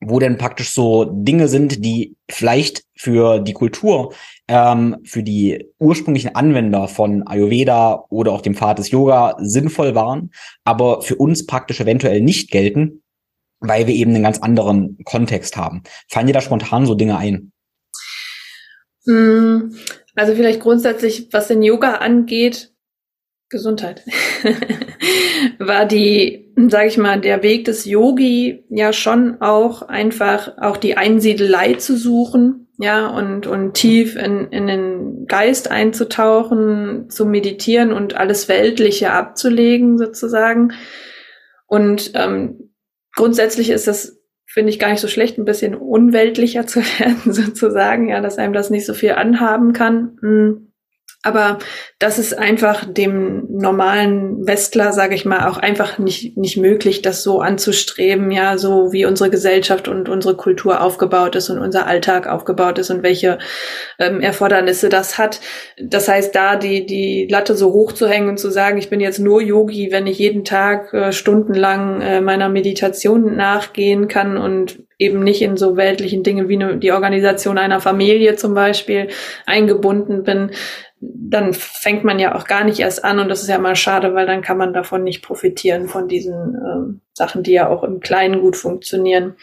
[0.04, 4.14] wo denn praktisch so Dinge sind, die vielleicht für die Kultur,
[4.48, 10.30] ähm, für die ursprünglichen Anwender von Ayurveda oder auch dem Pfad des Yoga sinnvoll waren,
[10.64, 13.02] aber für uns praktisch eventuell nicht gelten,
[13.60, 15.82] weil wir eben einen ganz anderen Kontext haben.
[16.08, 17.52] Fallen dir da spontan so Dinge ein?
[19.06, 19.74] Hm,
[20.14, 22.72] also vielleicht grundsätzlich, was den Yoga angeht,
[23.52, 24.02] Gesundheit,
[25.60, 30.96] war die, sage ich mal, der Weg des Yogi ja schon auch einfach auch die
[30.96, 38.16] Einsiedelei zu suchen, ja, und, und tief in, in den Geist einzutauchen, zu meditieren und
[38.16, 40.72] alles Weltliche abzulegen sozusagen.
[41.66, 42.72] Und ähm,
[43.14, 48.08] grundsätzlich ist das, finde ich, gar nicht so schlecht, ein bisschen unweltlicher zu werden sozusagen,
[48.08, 50.18] ja, dass einem das nicht so viel anhaben kann.
[50.20, 50.71] Hm.
[51.24, 51.58] Aber
[52.00, 57.22] das ist einfach dem normalen Westler, sage ich mal, auch einfach nicht, nicht möglich, das
[57.22, 62.26] so anzustreben, ja, so wie unsere Gesellschaft und unsere Kultur aufgebaut ist und unser Alltag
[62.26, 63.38] aufgebaut ist und welche
[64.00, 65.40] ähm, Erfordernisse das hat.
[65.80, 68.98] Das heißt, da die, die Latte so hoch zu hängen und zu sagen, ich bin
[68.98, 74.82] jetzt nur Yogi, wenn ich jeden Tag äh, stundenlang äh, meiner Meditation nachgehen kann und
[74.98, 79.08] eben nicht in so weltlichen Dingen wie ne, die Organisation einer Familie zum Beispiel
[79.46, 80.50] eingebunden bin,
[81.02, 84.14] dann fängt man ja auch gar nicht erst an und das ist ja mal schade,
[84.14, 88.00] weil dann kann man davon nicht profitieren, von diesen äh, Sachen, die ja auch im
[88.00, 89.34] Kleinen gut funktionieren.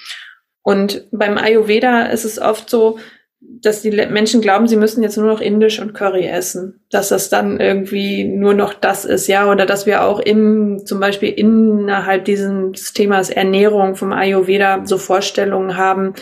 [0.61, 2.97] Und beim Ayurveda ist es oft so,
[3.41, 7.29] dass die Menschen glauben, sie müssen jetzt nur noch Indisch und Curry essen, dass das
[7.29, 12.25] dann irgendwie nur noch das ist, ja, oder dass wir auch im, zum Beispiel innerhalb
[12.25, 16.13] dieses Themas Ernährung vom Ayurveda so Vorstellungen haben,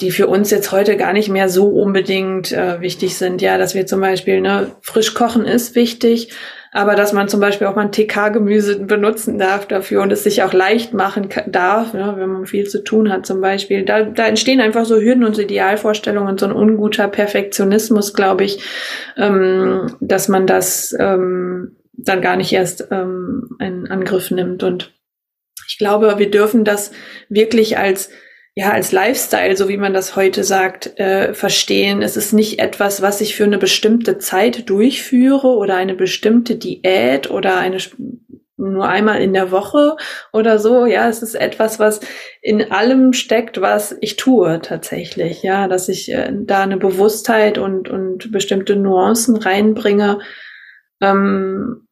[0.00, 3.40] die für uns jetzt heute gar nicht mehr so unbedingt äh, wichtig sind.
[3.40, 6.32] Ja, dass wir zum Beispiel, ne, frisch kochen ist wichtig,
[6.72, 10.42] aber dass man zum Beispiel auch mal ein TK-Gemüse benutzen darf dafür und es sich
[10.42, 13.86] auch leicht machen darf, ne, wenn man viel zu tun hat zum Beispiel.
[13.86, 18.62] Da, da entstehen einfach so Hürden und Idealvorstellungen und so ein unguter Perfektionismus, glaube ich,
[19.16, 24.62] ähm, dass man das ähm, dann gar nicht erst ähm, in Angriff nimmt.
[24.62, 24.92] Und
[25.68, 26.92] ich glaube, wir dürfen das
[27.30, 28.10] wirklich als
[28.58, 32.00] ja, als Lifestyle, so wie man das heute sagt, äh, verstehen.
[32.00, 37.30] Es ist nicht etwas, was ich für eine bestimmte Zeit durchführe oder eine bestimmte Diät
[37.30, 37.76] oder eine
[38.56, 39.96] nur einmal in der Woche
[40.32, 40.86] oder so.
[40.86, 42.00] Ja, es ist etwas, was
[42.40, 45.42] in allem steckt, was ich tue tatsächlich.
[45.42, 50.20] Ja, dass ich äh, da eine Bewusstheit und, und bestimmte Nuancen reinbringe,
[51.02, 51.86] ähm,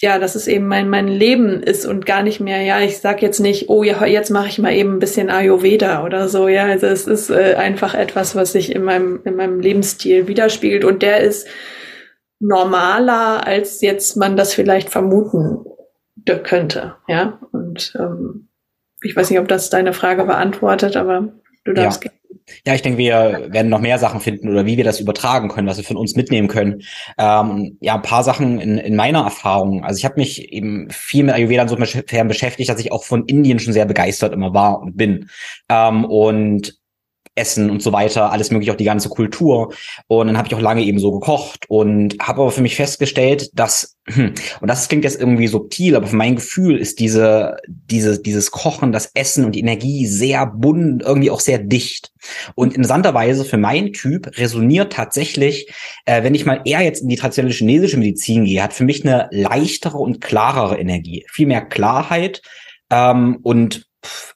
[0.00, 3.20] ja, dass es eben mein, mein Leben ist und gar nicht mehr, ja, ich sag
[3.20, 6.66] jetzt nicht, oh ja, jetzt mache ich mal eben ein bisschen Ayurveda oder so, ja.
[6.66, 11.02] Also es ist äh, einfach etwas, was sich in meinem, in meinem Lebensstil widerspiegelt und
[11.02, 11.48] der ist
[12.38, 15.64] normaler, als jetzt man das vielleicht vermuten
[16.44, 17.40] könnte, ja.
[17.50, 18.48] Und ähm,
[19.02, 21.32] ich weiß nicht, ob das deine Frage beantwortet, aber
[21.64, 22.10] du darfst ja.
[22.66, 25.68] Ja, ich denke, wir werden noch mehr Sachen finden oder wie wir das übertragen können,
[25.68, 26.82] was wir von uns mitnehmen können.
[27.18, 29.84] Ähm, ja, ein paar Sachen in, in meiner Erfahrung.
[29.84, 33.58] Also ich habe mich eben viel mit Ayurveda insofern beschäftigt, dass ich auch von Indien
[33.58, 35.28] schon sehr begeistert immer war und bin.
[35.68, 36.77] Ähm, und
[37.38, 39.72] Essen und so weiter, alles mögliche, auch die ganze Kultur.
[40.06, 43.50] Und dann habe ich auch lange eben so gekocht und habe aber für mich festgestellt,
[43.54, 48.20] dass, hm, und das klingt jetzt irgendwie subtil, aber für mein Gefühl ist diese, diese,
[48.20, 52.12] dieses Kochen, das Essen und die Energie sehr bunt, irgendwie auch sehr dicht.
[52.54, 55.72] Und interessanterweise für meinen Typ resoniert tatsächlich,
[56.04, 59.04] äh, wenn ich mal eher jetzt in die traditionelle chinesische Medizin gehe, hat für mich
[59.04, 61.24] eine leichtere und klarere Energie.
[61.30, 62.42] Viel mehr Klarheit
[62.90, 63.87] ähm, und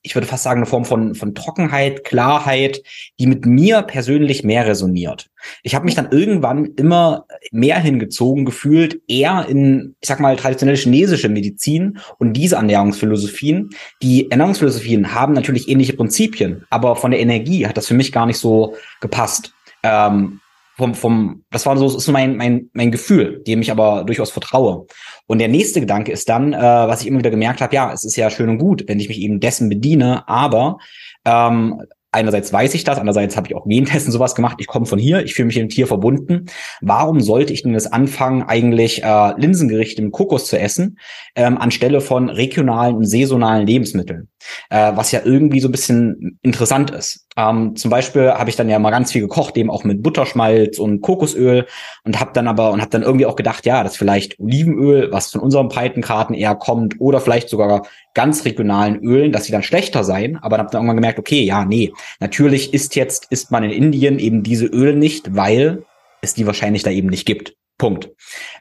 [0.03, 2.83] ich würde fast sagen, eine Form von, von Trockenheit, Klarheit,
[3.18, 5.31] die mit mir persönlich mehr resoniert.
[5.62, 10.79] Ich habe mich dann irgendwann immer mehr hingezogen gefühlt, eher in, ich sag mal, traditionelle
[10.79, 13.70] chinesische Medizin und diese Ernährungsphilosophien.
[14.03, 18.27] Die Ernährungsphilosophien haben natürlich ähnliche Prinzipien, aber von der Energie hat das für mich gar
[18.27, 19.55] nicht so gepasst.
[19.83, 20.40] Ähm,
[20.76, 24.30] vom, vom, das war so, das ist mein, mein, mein Gefühl, dem ich aber durchaus
[24.30, 24.87] vertraue.
[25.26, 28.04] Und der nächste Gedanke ist dann, äh, was ich immer wieder gemerkt habe, ja, es
[28.04, 30.78] ist ja schön und gut, wenn ich mich eben dessen bediene, aber
[31.24, 31.82] ähm,
[32.12, 34.58] einerseits weiß ich das, andererseits habe ich auch Gentesten sowas gemacht.
[34.61, 36.46] Ich komme von hier, ich fühle mich dem Tier verbunden.
[36.80, 40.98] Warum sollte ich denn das anfangen, eigentlich äh, Linsengerichte mit Kokos zu essen,
[41.35, 44.28] ähm, anstelle von regionalen und saisonalen Lebensmitteln?
[44.70, 47.26] Äh, was ja irgendwie so ein bisschen interessant ist.
[47.37, 50.78] Ähm, zum Beispiel habe ich dann ja mal ganz viel gekocht, eben auch mit Butterschmalz
[50.78, 51.66] und Kokosöl
[52.05, 55.31] und habe dann aber und habe dann irgendwie auch gedacht, ja, das vielleicht Olivenöl, was
[55.31, 60.05] von unseren Breitenkarten eher kommt, oder vielleicht sogar ganz regionalen Ölen, dass sie dann schlechter
[60.05, 60.37] seien.
[60.37, 63.70] Aber dann habe dann irgendwann gemerkt, okay, ja, nee, natürlich ist jetzt ist man in
[63.70, 65.85] Indien eben diese Öle nicht, weil
[66.20, 67.55] es die wahrscheinlich da eben nicht gibt.
[67.78, 68.11] Punkt.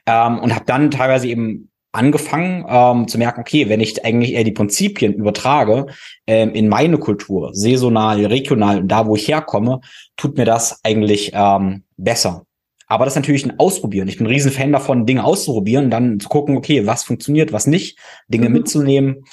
[0.06, 4.44] Ähm, und habe dann teilweise eben angefangen ähm, zu merken, okay, wenn ich eigentlich eher
[4.44, 5.86] die Prinzipien übertrage
[6.26, 9.80] ähm, in meine Kultur, saisonal, regional und da, wo ich herkomme,
[10.16, 12.46] tut mir das eigentlich ähm, besser.
[12.86, 14.08] Aber das ist natürlich ein Ausprobieren.
[14.08, 17.98] Ich bin ein Riesenfan davon, Dinge auszuprobieren, dann zu gucken, okay, was funktioniert, was nicht,
[18.28, 18.54] Dinge mhm.
[18.54, 19.24] mitzunehmen.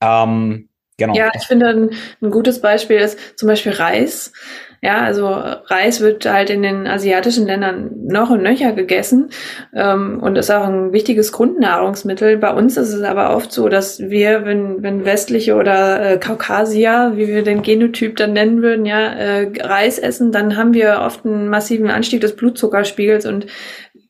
[0.00, 1.14] Ähm, genau.
[1.14, 4.32] Ja, ich finde ein, ein gutes Beispiel ist zum Beispiel Reis.
[4.84, 9.30] Ja, also Reis wird halt in den asiatischen Ländern noch und nöcher gegessen
[9.72, 12.36] ähm, und ist auch ein wichtiges Grundnahrungsmittel.
[12.36, 17.12] Bei uns ist es aber oft so, dass wir, wenn, wenn westliche oder äh, Kaukasier,
[17.14, 21.24] wie wir den Genotyp dann nennen würden, ja, äh, Reis essen, dann haben wir oft
[21.24, 23.46] einen massiven Anstieg des Blutzuckerspiegels und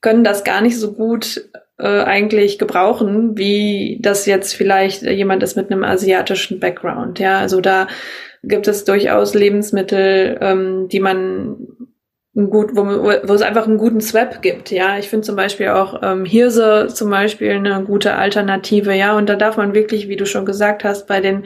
[0.00, 5.54] können das gar nicht so gut äh, eigentlich gebrauchen, wie das jetzt vielleicht jemand ist
[5.54, 7.18] mit einem asiatischen Background.
[7.18, 7.88] Ja, also da
[8.42, 11.57] gibt es durchaus Lebensmittel, ähm, die man
[12.35, 14.70] gut, wo, wo es einfach einen guten Swap gibt.
[14.70, 18.94] Ja, ich finde zum Beispiel auch ähm, Hirse zum Beispiel eine gute Alternative.
[18.94, 21.44] Ja, und da darf man wirklich, wie du schon gesagt hast, bei den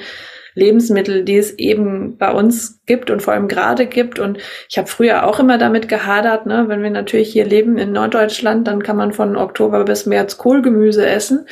[0.55, 4.19] Lebensmitteln, die es eben bei uns gibt und vor allem gerade gibt.
[4.19, 4.39] Und
[4.71, 8.67] ich habe früher auch immer damit gehadert, ne, wenn wir natürlich hier leben in Norddeutschland,
[8.67, 11.47] dann kann man von Oktober bis März Kohlgemüse essen.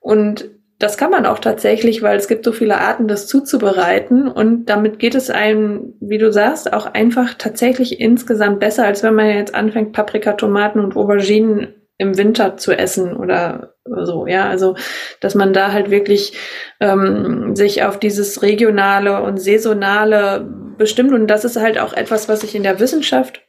[0.00, 4.28] Und das kann man auch tatsächlich, weil es gibt so viele Arten, das zuzubereiten.
[4.28, 9.14] Und damit geht es einem, wie du sagst, auch einfach tatsächlich insgesamt besser, als wenn
[9.14, 14.28] man jetzt anfängt, Paprika, Tomaten und Auberginen im Winter zu essen oder so.
[14.28, 14.76] Ja, also
[15.20, 16.34] dass man da halt wirklich
[16.78, 21.12] ähm, sich auf dieses regionale und saisonale bestimmt.
[21.12, 23.47] Und das ist halt auch etwas, was sich in der Wissenschaft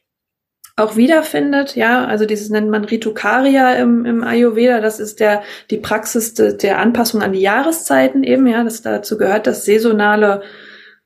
[0.76, 1.76] auch wiederfindet.
[1.76, 4.80] Ja, also dieses nennt man Ritukaria im, im Ayurveda.
[4.80, 8.46] Das ist der, die Praxis de, der Anpassung an die Jahreszeiten eben.
[8.46, 10.42] Ja, das dazu gehört das saisonale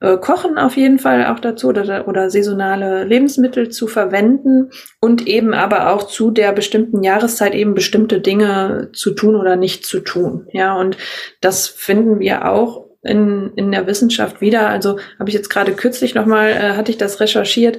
[0.00, 5.54] äh, Kochen auf jeden Fall auch dazu oder, oder saisonale Lebensmittel zu verwenden und eben
[5.54, 10.46] aber auch zu der bestimmten Jahreszeit eben bestimmte Dinge zu tun oder nicht zu tun.
[10.52, 10.98] Ja, und
[11.40, 14.68] das finden wir auch in, in der Wissenschaft wieder.
[14.68, 17.78] Also habe ich jetzt gerade kürzlich nochmal, äh, hatte ich das recherchiert,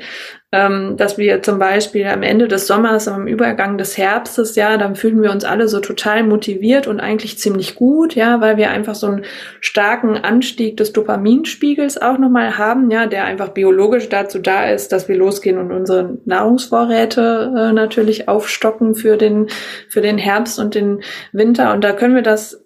[0.52, 4.96] ähm, dass wir zum Beispiel am Ende des Sommers, am Übergang des Herbstes, ja, dann
[4.96, 8.96] fühlen wir uns alle so total motiviert und eigentlich ziemlich gut, ja, weil wir einfach
[8.96, 9.26] so einen
[9.60, 15.10] starken Anstieg des Dopaminspiegels auch nochmal haben, ja, der einfach biologisch dazu da ist, dass
[15.10, 19.48] wir losgehen und unsere Nahrungsvorräte äh, natürlich aufstocken für den,
[19.90, 21.74] für den Herbst und den Winter.
[21.74, 22.65] Und da können wir das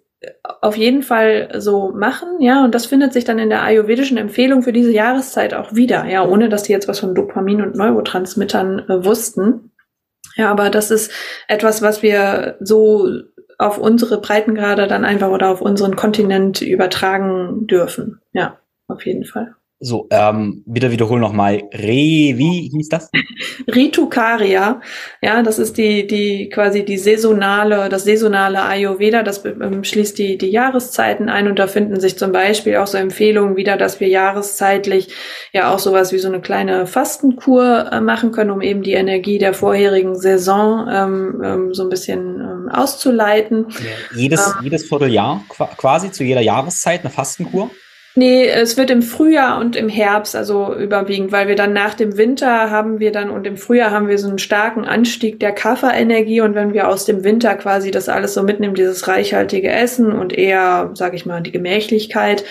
[0.61, 4.63] auf jeden Fall so machen, ja, und das findet sich dann in der ayurvedischen Empfehlung
[4.63, 8.79] für diese Jahreszeit auch wieder, ja, ohne dass die jetzt was von Dopamin und Neurotransmittern
[8.89, 9.71] äh, wussten.
[10.35, 11.11] Ja, aber das ist
[11.47, 13.09] etwas, was wir so
[13.57, 18.21] auf unsere Breitengrade dann einfach oder auf unseren Kontinent übertragen dürfen.
[18.33, 19.55] Ja, auf jeden Fall.
[19.81, 21.63] So, ähm, bitte wiederholen nochmal.
[21.73, 23.09] Re, wie hieß das?
[23.73, 24.81] Ritukaria.
[25.21, 30.37] Ja, das ist die, die quasi die saisonale, das saisonale Ayurveda, das ähm, schließt die,
[30.37, 34.09] die Jahreszeiten ein und da finden sich zum Beispiel auch so Empfehlungen wieder, dass wir
[34.09, 35.13] jahreszeitlich
[35.53, 39.37] ja auch sowas wie so eine kleine Fastenkur äh, machen können, um eben die Energie
[39.37, 43.67] der vorherigen Saison ähm, ähm, so ein bisschen ähm, auszuleiten.
[43.69, 45.41] Ja, jedes, ähm, jedes Vierteljahr
[45.77, 47.71] quasi zu jeder Jahreszeit eine Fastenkur?
[48.19, 52.17] Nee, es wird im Frühjahr und im Herbst, also überwiegend, weil wir dann nach dem
[52.17, 56.41] Winter haben wir dann und im Frühjahr haben wir so einen starken Anstieg der Kafferenergie
[56.41, 60.37] und wenn wir aus dem Winter quasi das alles so mitnehmen, dieses reichhaltige Essen und
[60.37, 62.43] eher, sage ich mal, die Gemächlichkeit,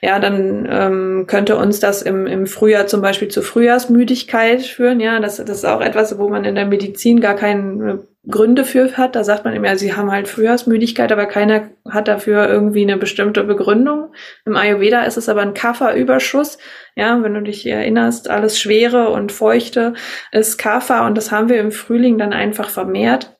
[0.00, 4.98] ja, dann ähm, könnte uns das im, im Frühjahr zum Beispiel zu Frühjahrsmüdigkeit führen.
[4.98, 8.96] Ja, das, das ist auch etwas, wo man in der Medizin gar keinen Gründe für
[8.96, 9.16] hat.
[9.16, 13.42] Da sagt man immer, sie haben halt Frühjahrsmüdigkeit, aber keiner hat dafür irgendwie eine bestimmte
[13.44, 14.12] Begründung.
[14.44, 16.58] Im Ayurveda ist es aber ein Kapha-Überschuss.
[16.94, 19.94] Ja, wenn du dich erinnerst, alles Schwere und Feuchte
[20.30, 23.36] ist Kapha und das haben wir im Frühling dann einfach vermehrt.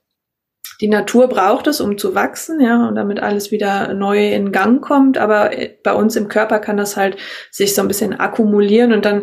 [0.81, 4.83] Die Natur braucht es, um zu wachsen, ja, und damit alles wieder neu in Gang
[4.83, 5.17] kommt.
[5.17, 5.51] Aber
[5.85, 7.17] bei uns im Körper kann das halt
[7.53, 9.23] sich so ein bisschen akkumulieren und dann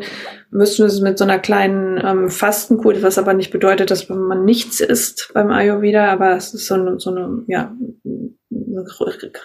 [0.51, 4.79] müssen es mit so einer kleinen ähm, Fastenkur, was aber nicht bedeutet, dass man nichts
[4.79, 7.75] isst beim Ayurveda, aber es ist so eine, so eine ja,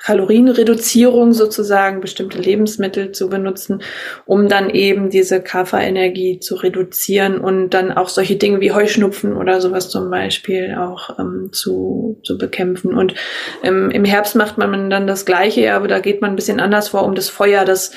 [0.02, 3.82] Kalorienreduzierung sozusagen, bestimmte Lebensmittel zu benutzen,
[4.26, 9.60] um dann eben diese Kapha-Energie zu reduzieren und dann auch solche Dinge wie Heuschnupfen oder
[9.60, 12.94] sowas zum Beispiel auch ähm, zu, zu bekämpfen.
[12.94, 13.14] Und
[13.62, 16.88] ähm, im Herbst macht man dann das Gleiche, aber da geht man ein bisschen anders
[16.88, 17.92] vor, um das Feuer, das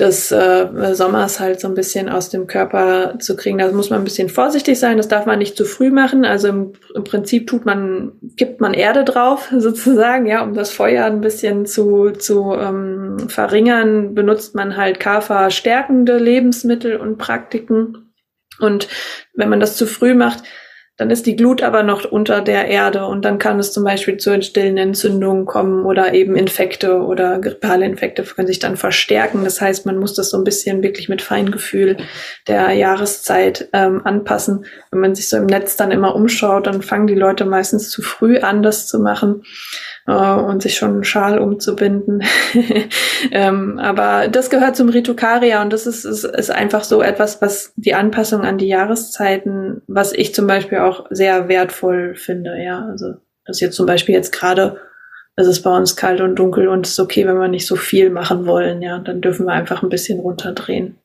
[0.00, 3.58] des äh, Sommers halt so ein bisschen aus dem Körper zu kriegen.
[3.58, 4.96] Da muss man ein bisschen vorsichtig sein.
[4.96, 6.24] Das darf man nicht zu früh machen.
[6.24, 11.04] Also im, im Prinzip tut man, gibt man Erde drauf sozusagen, ja, um das Feuer
[11.04, 18.12] ein bisschen zu, zu ähm, verringern, benutzt man halt Kafa stärkende Lebensmittel und Praktiken.
[18.58, 18.88] Und
[19.34, 20.42] wenn man das zu früh macht,
[21.00, 24.18] dann ist die Glut aber noch unter der Erde und dann kann es zum Beispiel
[24.18, 29.42] zu stillen Entzündungen kommen oder eben Infekte oder grippale Infekte können sich dann verstärken.
[29.42, 31.96] Das heißt, man muss das so ein bisschen wirklich mit Feingefühl
[32.48, 34.66] der Jahreszeit ähm, anpassen.
[34.90, 38.02] Wenn man sich so im Netz dann immer umschaut, dann fangen die Leute meistens zu
[38.02, 39.42] früh an, das zu machen
[40.10, 42.22] äh, und sich schon einen Schal umzubinden.
[43.30, 47.72] ähm, aber das gehört zum Ritukaria und das ist, ist, ist einfach so etwas, was
[47.76, 52.60] die Anpassung an die Jahreszeiten, was ich zum Beispiel auch sehr wertvoll finde.
[52.62, 53.14] Ja, also
[53.46, 54.78] das jetzt zum Beispiel jetzt gerade
[55.36, 57.76] es ist bei uns kalt und dunkel und es ist okay, wenn wir nicht so
[57.76, 60.98] viel machen wollen, ja, dann dürfen wir einfach ein bisschen runterdrehen.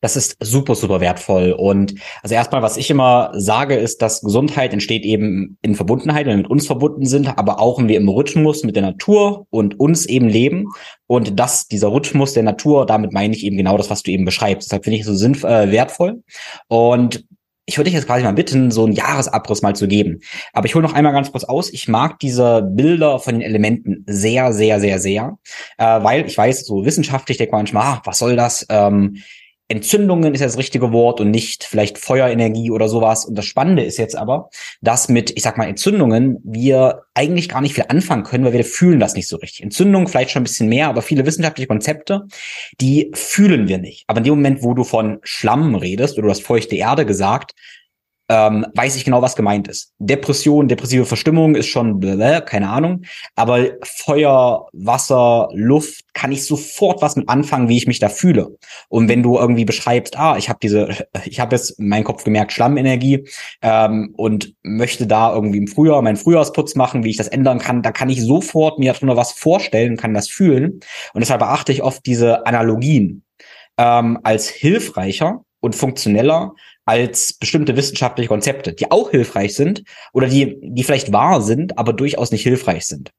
[0.00, 1.52] Das ist super, super wertvoll.
[1.52, 6.32] Und also erstmal, was ich immer sage, ist, dass Gesundheit entsteht eben in Verbundenheit, wenn
[6.32, 9.78] wir mit uns verbunden sind, aber auch wenn wir im Rhythmus mit der Natur und
[9.80, 10.68] uns eben leben.
[11.06, 14.24] Und das, dieser Rhythmus der Natur, damit meine ich eben genau das, was du eben
[14.24, 14.68] beschreibst.
[14.68, 16.22] Deshalb finde ich es so sinnvoll, äh, wertvoll.
[16.68, 17.24] Und
[17.66, 20.20] ich würde dich jetzt quasi mal bitten, so einen Jahresabriss mal zu geben.
[20.52, 21.72] Aber ich hole noch einmal ganz kurz aus.
[21.72, 25.38] Ich mag diese Bilder von den Elementen sehr, sehr, sehr, sehr,
[25.76, 28.64] äh, weil ich weiß, so wissenschaftlich denkt man manchmal, ah, was soll das?
[28.70, 29.16] Ähm,
[29.68, 33.24] Entzündungen ist das richtige Wort und nicht vielleicht Feuerenergie oder sowas.
[33.24, 34.48] Und das Spannende ist jetzt aber,
[34.80, 38.64] dass mit, ich sag mal, Entzündungen wir eigentlich gar nicht viel anfangen können, weil wir
[38.64, 39.62] fühlen das nicht so richtig.
[39.62, 42.26] Entzündungen vielleicht schon ein bisschen mehr, aber viele wissenschaftliche Konzepte,
[42.80, 44.04] die fühlen wir nicht.
[44.06, 47.54] Aber in dem Moment, wo du von Schlamm redest oder du hast feuchte Erde gesagt,
[48.28, 49.92] ähm, weiß ich genau, was gemeint ist.
[49.98, 53.02] Depression, depressive Verstimmung ist schon, blablabla, keine Ahnung.
[53.36, 58.56] Aber Feuer, Wasser, Luft, kann ich sofort was mit anfangen, wie ich mich da fühle.
[58.88, 60.88] Und wenn du irgendwie beschreibst, ah, ich habe diese,
[61.24, 63.28] ich habe jetzt in meinen Kopf gemerkt, Schlammenergie
[63.62, 67.82] ähm, und möchte da irgendwie im Frühjahr meinen Frühjahrsputz machen, wie ich das ändern kann,
[67.82, 70.80] da kann ich sofort mir darunter was vorstellen kann das fühlen.
[71.12, 73.22] Und deshalb beachte ich oft diese Analogien
[73.78, 76.54] ähm, als hilfreicher und funktioneller
[76.86, 79.82] als bestimmte wissenschaftliche Konzepte, die auch hilfreich sind
[80.12, 83.10] oder die, die vielleicht wahr sind, aber durchaus nicht hilfreich sind.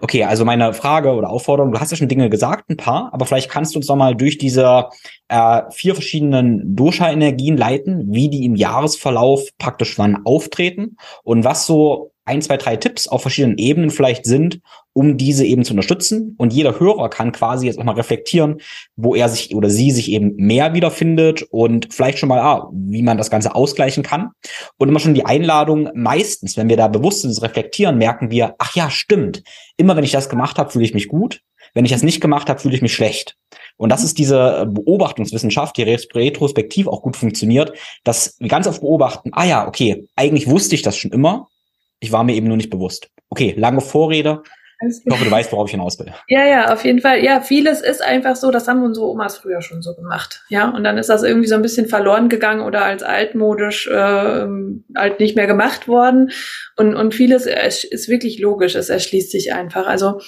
[0.00, 3.26] Okay, also meine Frage oder Aufforderung, du hast ja schon Dinge gesagt, ein paar, aber
[3.26, 4.86] vielleicht kannst du uns noch mal durch diese
[5.28, 12.12] äh, vier verschiedenen Dosha-Energien leiten, wie die im Jahresverlauf praktisch wann auftreten und was so
[12.26, 14.60] ein, zwei, drei Tipps auf verschiedenen Ebenen vielleicht sind,
[14.92, 16.34] um diese eben zu unterstützen.
[16.38, 18.60] Und jeder Hörer kann quasi jetzt auch mal reflektieren,
[18.96, 23.02] wo er sich oder sie sich eben mehr wiederfindet und vielleicht schon mal, ah, wie
[23.02, 24.30] man das Ganze ausgleichen kann.
[24.76, 28.74] Und immer schon die Einladung, meistens, wenn wir da bewusst ins Reflektieren, merken wir, ach
[28.74, 29.42] ja, stimmt.
[29.76, 31.40] Immer wenn ich das gemacht habe, fühle ich mich gut.
[31.74, 33.36] Wenn ich das nicht gemacht habe, fühle ich mich schlecht.
[33.76, 37.72] Und das ist diese Beobachtungswissenschaft, die retrospektiv auch gut funktioniert,
[38.02, 41.48] dass wir ganz oft beobachten, ah ja, okay, eigentlich wusste ich das schon immer,
[42.00, 43.10] ich war mir eben nur nicht bewusst.
[43.30, 44.42] Okay, lange Vorrede.
[44.78, 46.12] Ich hoffe, du weißt, worauf ich hinaus will.
[46.28, 47.24] Ja, ja, auf jeden Fall.
[47.24, 50.44] Ja, vieles ist einfach so, das haben unsere Omas früher schon so gemacht.
[50.50, 54.46] Ja, und dann ist das irgendwie so ein bisschen verloren gegangen oder als altmodisch äh,
[54.94, 56.30] halt nicht mehr gemacht worden.
[56.76, 59.86] Und, und vieles ist wirklich logisch, es erschließt sich einfach.
[59.86, 60.20] Also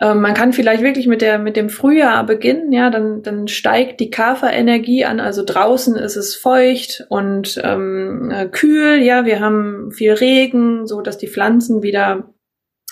[0.00, 4.00] ähm, man kann vielleicht wirklich mit der mit dem Frühjahr beginnen, ja, dann dann steigt
[4.00, 5.20] die Kaferenergie an.
[5.20, 11.02] Also draußen ist es feucht und ähm, äh, kühl, ja, wir haben viel Regen, so
[11.02, 12.32] dass die Pflanzen wieder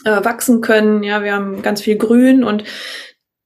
[0.05, 1.03] äh, wachsen können.
[1.03, 2.65] Ja, wir haben ganz viel Grün und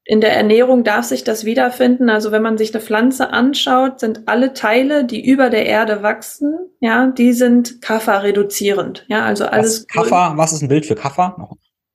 [0.05, 2.11] in der Ernährung darf sich das wiederfinden.
[2.11, 6.55] Also wenn man sich eine Pflanze anschaut, sind alle Teile, die über der Erde wachsen,
[6.81, 9.05] ja, die sind Kaffer reduzierend.
[9.07, 9.87] Ja, also alles.
[9.95, 11.37] Was, Kaffer, was ist ein Bild für Kaffer?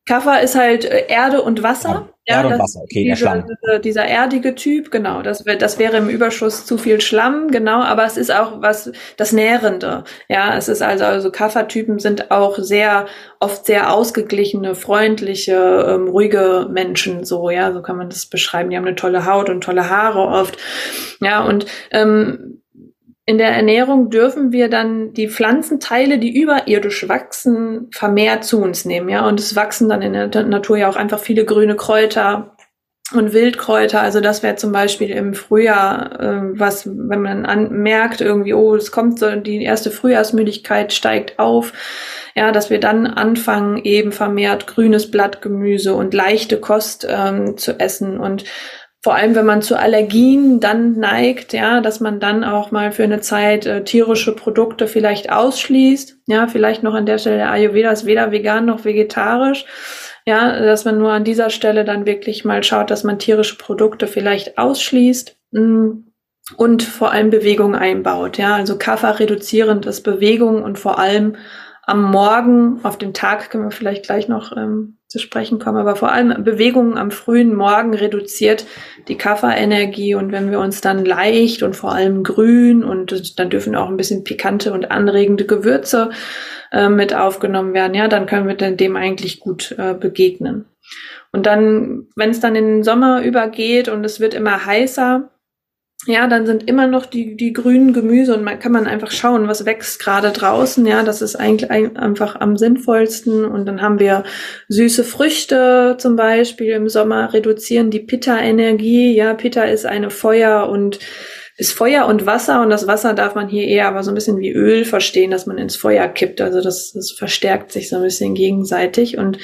[0.07, 2.09] Kaffer ist halt äh, Erde und Wasser.
[2.25, 3.81] Ja, Erde und Wasser, okay, dieser, der Schlamm.
[3.83, 5.21] Dieser erdige Typ, genau.
[5.21, 7.81] Das, das wäre im Überschuss zu viel Schlamm, genau.
[7.81, 10.05] Aber es ist auch was, das Nährende.
[10.27, 13.05] Ja, es ist also, also Kaffertypen sind auch sehr,
[13.39, 18.69] oft sehr ausgeglichene, freundliche, ähm, ruhige Menschen, so, ja, so kann man das beschreiben.
[18.69, 20.57] Die haben eine tolle Haut und tolle Haare oft.
[21.19, 22.61] Ja, und, ähm,
[23.27, 29.09] in der Ernährung dürfen wir dann die Pflanzenteile, die überirdisch wachsen, vermehrt zu uns nehmen,
[29.09, 29.27] ja.
[29.27, 32.55] Und es wachsen dann in der Natur ja auch einfach viele grüne Kräuter
[33.13, 33.99] und Wildkräuter.
[33.99, 38.75] Also das wäre zum Beispiel im Frühjahr, äh, was, wenn man an, merkt irgendwie, oh,
[38.75, 41.73] es kommt so, die erste Frühjahrsmüdigkeit steigt auf,
[42.33, 48.19] ja, dass wir dann anfangen, eben vermehrt grünes Blattgemüse und leichte Kost ähm, zu essen
[48.19, 48.45] und
[49.03, 53.03] vor allem wenn man zu Allergien dann neigt, ja, dass man dann auch mal für
[53.03, 57.91] eine Zeit äh, tierische Produkte vielleicht ausschließt, ja, vielleicht noch an der Stelle der Ayurveda
[57.91, 59.65] ist weder vegan noch vegetarisch,
[60.25, 64.07] ja, dass man nur an dieser Stelle dann wirklich mal schaut, dass man tierische Produkte
[64.07, 65.37] vielleicht ausschließt.
[65.51, 65.91] Mm,
[66.55, 71.35] und vor allem Bewegung einbaut, ja, also Kaffer reduzierend ist Bewegung und vor allem
[71.83, 75.95] am Morgen, auf den Tag können wir vielleicht gleich noch ähm, zu sprechen kommen, aber
[75.95, 78.65] vor allem Bewegungen am frühen Morgen reduziert
[79.07, 83.75] die Kafferenergie und wenn wir uns dann leicht und vor allem grün und dann dürfen
[83.75, 86.11] auch ein bisschen pikante und anregende Gewürze
[86.71, 90.65] äh, mit aufgenommen werden, ja, dann können wir dem eigentlich gut äh, begegnen.
[91.31, 95.29] Und dann, wenn es dann in den Sommer übergeht und es wird immer heißer,
[96.07, 99.49] ja, dann sind immer noch die, die grünen Gemüse und man kann man einfach schauen,
[99.49, 100.85] was wächst gerade draußen.
[100.85, 103.43] Ja, das ist eigentlich einfach am sinnvollsten.
[103.43, 104.23] Und dann haben wir
[104.69, 109.13] süße Früchte zum Beispiel im Sommer reduzieren die Pitta-Energie.
[109.13, 110.99] Ja, Pitta ist eine Feuer und
[111.57, 114.37] ist Feuer und Wasser und das Wasser darf man hier eher aber so ein bisschen
[114.37, 116.39] wie Öl verstehen, dass man ins Feuer kippt.
[116.39, 119.39] Also das, das verstärkt sich so ein bisschen gegenseitig und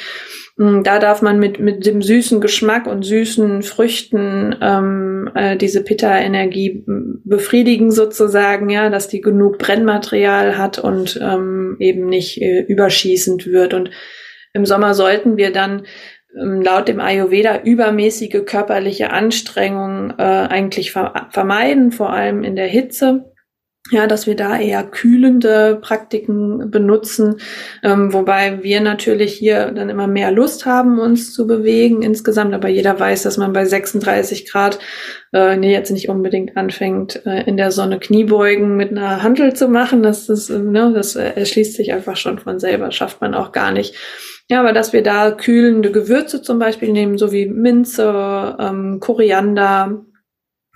[0.56, 6.86] da darf man mit, mit dem süßen Geschmack und süßen Früchten ähm, äh, diese Pitta-Energie
[7.24, 13.74] befriedigen sozusagen, ja, dass die genug Brennmaterial hat und ähm, eben nicht äh, überschießend wird.
[13.74, 13.90] Und
[14.54, 15.88] im Sommer sollten wir dann
[16.40, 22.68] ähm, laut dem Ayurveda übermäßige körperliche Anstrengungen äh, eigentlich ver vermeiden, vor allem in der
[22.68, 23.33] Hitze.
[23.92, 27.42] Ja, dass wir da eher kühlende Praktiken benutzen,
[27.84, 32.70] ähm, wobei wir natürlich hier dann immer mehr Lust haben, uns zu bewegen insgesamt, aber
[32.70, 34.80] jeder weiß, dass man bei 36 Grad
[35.34, 39.68] äh, nee, jetzt nicht unbedingt anfängt, äh, in der Sonne Kniebeugen mit einer Handel zu
[39.68, 40.02] machen.
[40.02, 43.72] Das ist, äh, ne, das erschließt sich einfach schon von selber, schafft man auch gar
[43.72, 43.96] nicht.
[44.50, 50.06] Ja, aber dass wir da kühlende Gewürze zum Beispiel nehmen, so wie Minze, ähm, Koriander,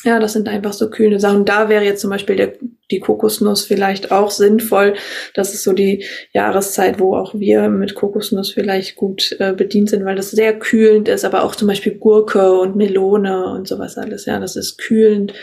[0.04, 1.44] ja, das sind einfach so kühle Sachen.
[1.44, 2.54] Da wäre jetzt zum Beispiel der,
[2.92, 4.94] die Kokosnuss vielleicht auch sinnvoll.
[5.34, 10.06] Das ist so die Jahreszeit, wo auch wir mit Kokosnuss vielleicht gut äh, bedient sind,
[10.06, 11.26] weil das sehr kühlend ist.
[11.26, 14.26] Aber auch zum Beispiel Gurke und Melone und sowas alles.
[14.26, 15.34] Ja, das ist kühlend.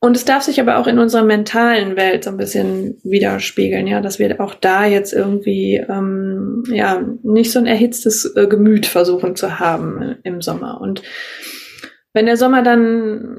[0.00, 4.00] Und es darf sich aber auch in unserer mentalen Welt so ein bisschen widerspiegeln, ja,
[4.00, 9.36] dass wir auch da jetzt irgendwie ähm, ja nicht so ein erhitztes äh, Gemüt versuchen
[9.36, 10.80] zu haben im Sommer.
[10.80, 11.02] Und
[12.14, 13.38] wenn der Sommer dann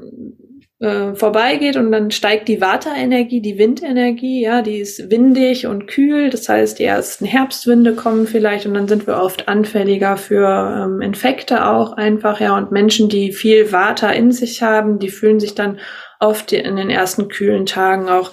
[0.84, 6.30] äh, vorbeigeht und dann steigt die Vata-Energie, die Windenergie, ja, die ist windig und kühl.
[6.30, 11.00] Das heißt, die ersten Herbstwinde kommen vielleicht und dann sind wir oft anfälliger für ähm,
[11.00, 12.56] Infekte auch einfach, ja.
[12.56, 15.80] Und Menschen, die viel Vata in sich haben, die fühlen sich dann
[16.20, 18.30] oft in den ersten kühlen Tagen auch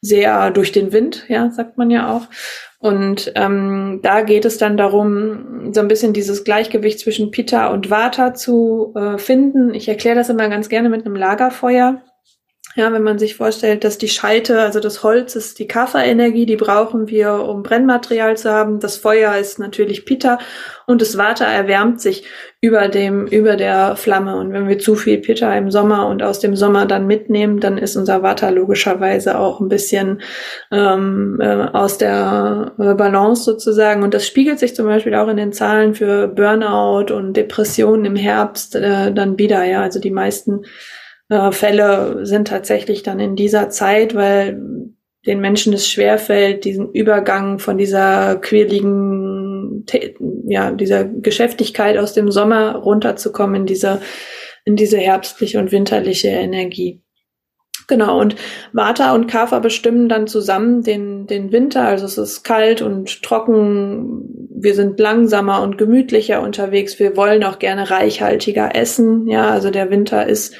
[0.00, 2.26] sehr durch den Wind, ja, sagt man ja auch.
[2.82, 7.90] Und ähm, da geht es dann darum, so ein bisschen dieses Gleichgewicht zwischen Pitta und
[7.90, 9.72] Vata zu äh, finden.
[9.72, 12.02] Ich erkläre das immer ganz gerne mit einem Lagerfeuer.
[12.74, 16.56] Ja, wenn man sich vorstellt, dass die Scheite, also das Holz ist die Kapha-Energie, die
[16.56, 18.80] brauchen wir, um Brennmaterial zu haben.
[18.80, 20.38] Das Feuer ist natürlich Pitta
[20.86, 22.24] und das Water erwärmt sich
[22.62, 24.36] über dem, über der Flamme.
[24.36, 27.76] Und wenn wir zu viel Pitta im Sommer und aus dem Sommer dann mitnehmen, dann
[27.76, 30.22] ist unser Water logischerweise auch ein bisschen
[30.70, 34.02] ähm, äh, aus der äh, Balance sozusagen.
[34.02, 38.16] Und das spiegelt sich zum Beispiel auch in den Zahlen für Burnout und Depressionen im
[38.16, 39.62] Herbst äh, dann wieder.
[39.64, 40.64] Ja, also die meisten
[41.32, 44.60] äh, Fälle sind tatsächlich dann in dieser Zeit, weil
[45.26, 49.84] den Menschen es schwerfällt, diesen Übergang von dieser quirligen,
[50.46, 54.00] ja, dieser Geschäftigkeit aus dem Sommer runterzukommen in diese,
[54.64, 57.02] in diese herbstliche und winterliche Energie.
[57.88, 58.36] Genau, und
[58.72, 61.82] Vata und Kapha bestimmen dann zusammen den, den Winter.
[61.86, 64.48] Also es ist kalt und trocken.
[64.54, 66.98] Wir sind langsamer und gemütlicher unterwegs.
[66.98, 69.26] Wir wollen auch gerne reichhaltiger essen.
[69.26, 70.54] Ja, also der Winter ist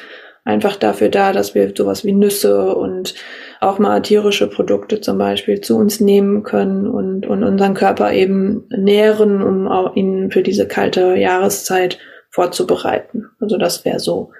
[0.44, 3.14] einfach dafür da, dass wir sowas wie Nüsse und
[3.60, 8.64] auch mal tierische Produkte zum Beispiel zu uns nehmen können und, und unseren Körper eben
[8.70, 11.98] nähren, um auch ihn für diese kalte Jahreszeit
[12.30, 13.26] vorzubereiten.
[13.40, 14.32] Also das wäre so,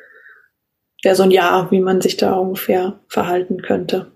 [1.02, 4.10] wäre so ein Jahr, wie man sich da ungefähr verhalten könnte.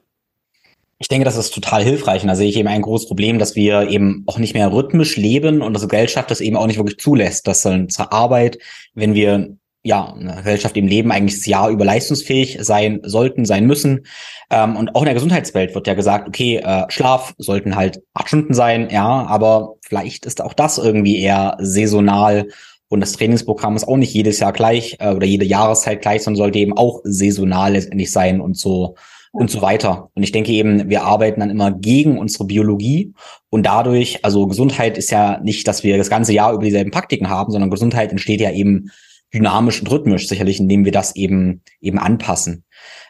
[0.99, 2.22] Ich denke, das ist total hilfreich.
[2.22, 5.16] Und da sehe ich eben ein großes Problem, dass wir eben auch nicht mehr rhythmisch
[5.16, 8.59] leben und unsere Gesellschaft das eben auch nicht wirklich zulässt, dass dann zur Arbeit,
[8.95, 9.57] wenn wir
[9.87, 14.07] ja, eine Gesellschaft im Leben eigentlich das Jahr über leistungsfähig sein sollten, sein müssen.
[14.51, 18.28] Ähm, und auch in der Gesundheitswelt wird ja gesagt, okay, äh, Schlaf sollten halt acht
[18.28, 22.49] Stunden sein, ja, aber vielleicht ist auch das irgendwie eher saisonal
[22.89, 26.39] und das Trainingsprogramm ist auch nicht jedes Jahr gleich äh, oder jede Jahreszeit gleich, sondern
[26.39, 28.97] sollte eben auch saisonal letztendlich sein und so
[29.32, 30.11] und so weiter.
[30.14, 33.12] Und ich denke eben, wir arbeiten dann immer gegen unsere Biologie
[33.51, 37.28] und dadurch, also Gesundheit ist ja nicht, dass wir das ganze Jahr über dieselben Praktiken
[37.28, 38.91] haben, sondern Gesundheit entsteht ja eben
[39.37, 42.64] dynamisch und rhythmisch, sicherlich, indem wir das eben eben anpassen.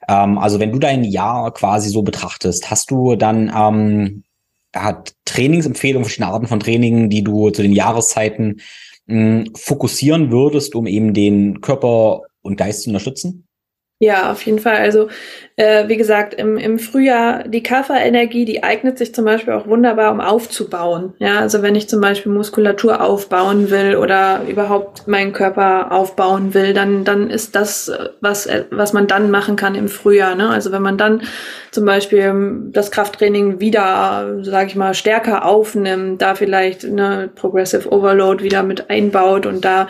[0.09, 4.25] Ähm, also wenn du dein Jahr quasi so betrachtest, hast du dann ähm,
[4.75, 8.61] hat Trainingsempfehlungen, verschiedene Arten von Trainingen, die du zu den Jahreszeiten
[9.07, 13.46] mh, fokussieren würdest, um eben den Körper und Geist zu unterstützen?
[13.99, 14.77] Ja, auf jeden Fall.
[14.77, 15.09] Also
[15.59, 20.13] äh, wie gesagt, im, im Frühjahr die Kafferenergie, die eignet sich zum Beispiel auch wunderbar,
[20.13, 21.15] um aufzubauen.
[21.19, 26.75] Ja, also wenn ich zum Beispiel Muskulatur aufbauen will oder überhaupt meinen Körper aufbauen will,
[26.75, 27.91] dann dann ist das
[28.21, 30.35] was was man dann machen kann im Frühjahr.
[30.35, 30.51] Ne?
[30.51, 31.23] Also wenn man dann
[31.71, 32.35] zum Beispiel
[32.73, 38.91] das Krafttraining wieder, sage ich mal, stärker aufnimmt, da vielleicht eine Progressive Overload wieder mit
[38.91, 39.89] einbaut und da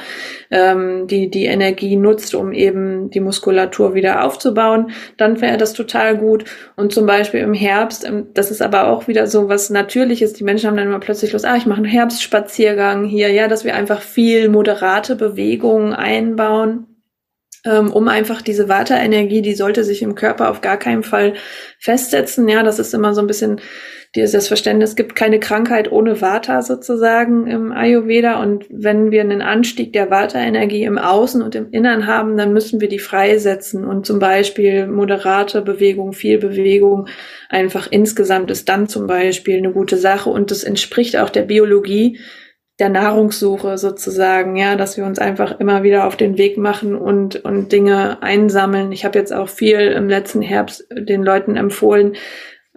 [0.53, 6.17] ähm, die die Energie nutzt, um eben die Muskulatur wieder aufzubauen, dann wäre das total
[6.17, 6.45] gut.
[6.77, 10.35] Und zum Beispiel im Herbst, ähm, das ist aber auch wieder so was Natürliches.
[10.35, 13.65] Die Menschen haben dann immer plötzlich Lust, ah, ich mache einen Herbstspaziergang hier, ja, dass
[13.65, 16.87] wir einfach viel moderate Bewegungen einbauen
[17.67, 21.35] ähm, um einfach diese Vata-Energie, die sollte sich im Körper auf gar keinen Fall
[21.79, 22.49] festsetzen.
[22.49, 23.61] Ja, das ist immer so ein bisschen
[24.17, 28.43] dieses Verständnis, es gibt keine Krankheit ohne Vata sozusagen im Ayurveda.
[28.43, 32.81] Und wenn wir einen Anstieg der Vata-Energie im Außen und im Innern haben, dann müssen
[32.81, 33.85] wir die freisetzen.
[33.85, 37.09] Und zum Beispiel moderate Bewegung, viel Bewegung
[37.49, 40.31] einfach insgesamt ist dann zum Beispiel eine gute Sache.
[40.31, 42.19] Und das entspricht auch der Biologie
[42.79, 47.37] der Nahrungssuche sozusagen, ja, dass wir uns einfach immer wieder auf den Weg machen und,
[47.45, 48.93] und Dinge einsammeln.
[48.93, 52.17] Ich habe jetzt auch viel im letzten Herbst den Leuten empfohlen,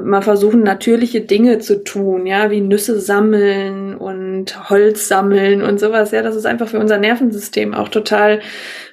[0.04, 6.12] mal versuchen, natürliche Dinge zu tun, ja, wie Nüsse sammeln und Holz sammeln und sowas.
[6.12, 8.42] Ja, das ist einfach für unser Nervensystem auch total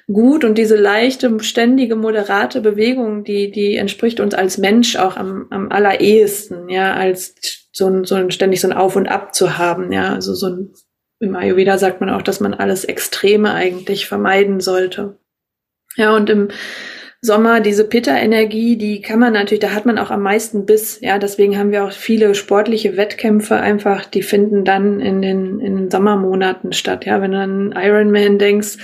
[0.07, 5.47] gut und diese leichte, ständige, moderate Bewegung, die, die entspricht uns als Mensch auch am,
[5.49, 7.35] am allerersten, ja, als
[7.71, 10.47] so ein, so ein ständig so ein Auf und Ab zu haben, ja, also so
[10.47, 10.73] ein,
[11.19, 15.17] im Ayurveda sagt man auch, dass man alles Extreme eigentlich vermeiden sollte.
[15.95, 16.49] Ja, und im
[17.27, 20.99] Sommer, diese Pitta-Energie, die kann man natürlich, da hat man auch am meisten Biss.
[21.01, 25.75] Ja, deswegen haben wir auch viele sportliche Wettkämpfe einfach, die finden dann in den, in
[25.75, 27.05] den Sommermonaten statt.
[27.05, 28.77] Ja, wenn du an Ironman denkst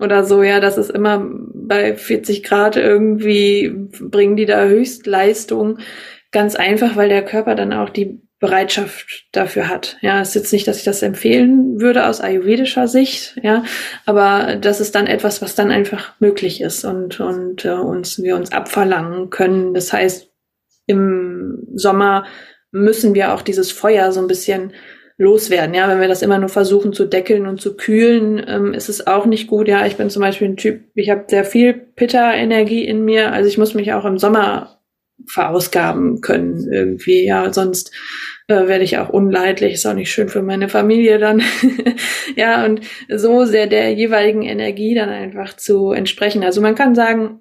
[0.00, 1.24] oder so, ja, das ist immer
[1.54, 5.78] bei 40 Grad irgendwie, bringen die da Höchstleistung.
[6.32, 9.98] Ganz einfach, weil der Körper dann auch die Bereitschaft dafür hat.
[10.00, 13.64] Ja, es ist jetzt nicht, dass ich das empfehlen würde aus ayurvedischer Sicht, ja,
[14.06, 18.36] aber das ist dann etwas, was dann einfach möglich ist und und äh, uns wir
[18.36, 19.74] uns abverlangen können.
[19.74, 20.30] Das heißt,
[20.86, 22.24] im Sommer
[22.72, 24.72] müssen wir auch dieses Feuer so ein bisschen
[25.18, 25.74] loswerden.
[25.74, 29.06] Ja, wenn wir das immer nur versuchen zu deckeln und zu kühlen, ähm, ist es
[29.06, 29.68] auch nicht gut.
[29.68, 33.46] Ja, ich bin zum Beispiel ein Typ, ich habe sehr viel Pitta-Energie in mir, also
[33.46, 34.79] ich muss mich auch im Sommer
[35.26, 37.26] verausgaben können irgendwie.
[37.26, 37.92] Ja, sonst
[38.48, 41.42] äh, werde ich auch unleidlich, ist auch nicht schön für meine Familie dann.
[42.36, 46.42] ja, und so sehr der jeweiligen Energie dann einfach zu entsprechen.
[46.42, 47.40] Also man kann sagen,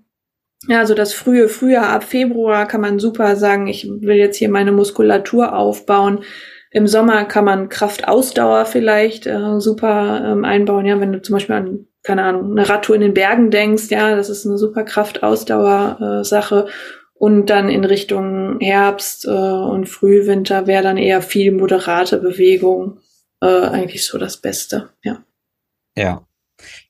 [0.67, 4.49] ja, so das frühe Frühjahr ab Februar kann man super sagen, ich will jetzt hier
[4.49, 6.23] meine Muskulatur aufbauen.
[6.71, 10.85] Im Sommer kann man Kraftausdauer vielleicht äh, super ähm, einbauen.
[10.85, 14.15] Ja, wenn du zum Beispiel an, keine Ahnung, eine Radtour in den Bergen denkst, ja,
[14.15, 16.65] das ist eine super Kraftausdauer-Sache.
[16.67, 16.71] Äh,
[17.19, 23.01] und dann in Richtung Herbst äh, und Frühwinter wäre dann eher viel moderate Bewegung
[23.41, 25.23] äh, eigentlich so das Beste, ja.
[25.97, 26.25] Ja.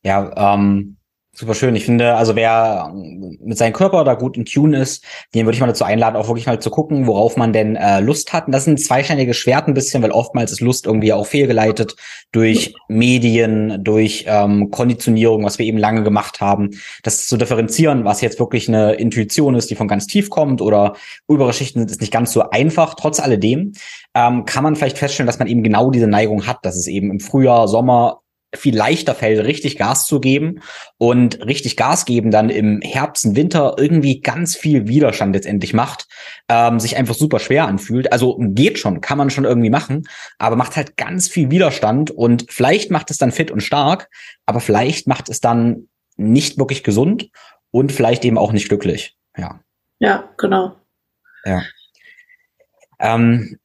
[0.03, 0.97] Ja, ähm,
[1.39, 1.73] Super schön.
[1.77, 5.61] Ich finde, also wer mit seinem Körper da gut in Tune ist, den würde ich
[5.61, 8.47] mal dazu einladen, auch wirklich mal zu gucken, worauf man denn äh, Lust hat.
[8.47, 11.95] Und das sind zweischneidige Schwert ein bisschen, weil oftmals ist Lust irgendwie auch fehlgeleitet
[12.33, 16.71] durch Medien, durch ähm, Konditionierung, was wir eben lange gemacht haben.
[17.03, 20.97] Das zu differenzieren, was jetzt wirklich eine Intuition ist, die von ganz tief kommt oder
[21.25, 22.95] obere Schichten ist nicht ganz so einfach.
[22.95, 23.71] Trotz alledem
[24.13, 27.09] ähm, kann man vielleicht feststellen, dass man eben genau diese Neigung hat, dass es eben
[27.11, 28.23] im Frühjahr, Sommer
[28.55, 30.61] viel leichter fällt, richtig Gas zu geben
[30.97, 36.07] und richtig Gas geben dann im Herbst und Winter irgendwie ganz viel Widerstand letztendlich macht,
[36.47, 38.11] ähm, sich einfach super schwer anfühlt.
[38.11, 40.07] Also geht schon, kann man schon irgendwie machen,
[40.39, 44.09] aber macht halt ganz viel Widerstand und vielleicht macht es dann fit und stark,
[44.45, 45.87] aber vielleicht macht es dann
[46.17, 47.29] nicht wirklich gesund
[47.71, 49.15] und vielleicht eben auch nicht glücklich.
[49.37, 49.59] Ja.
[49.99, 50.75] Ja, genau.
[51.45, 51.61] Ja.
[52.99, 53.59] Ähm,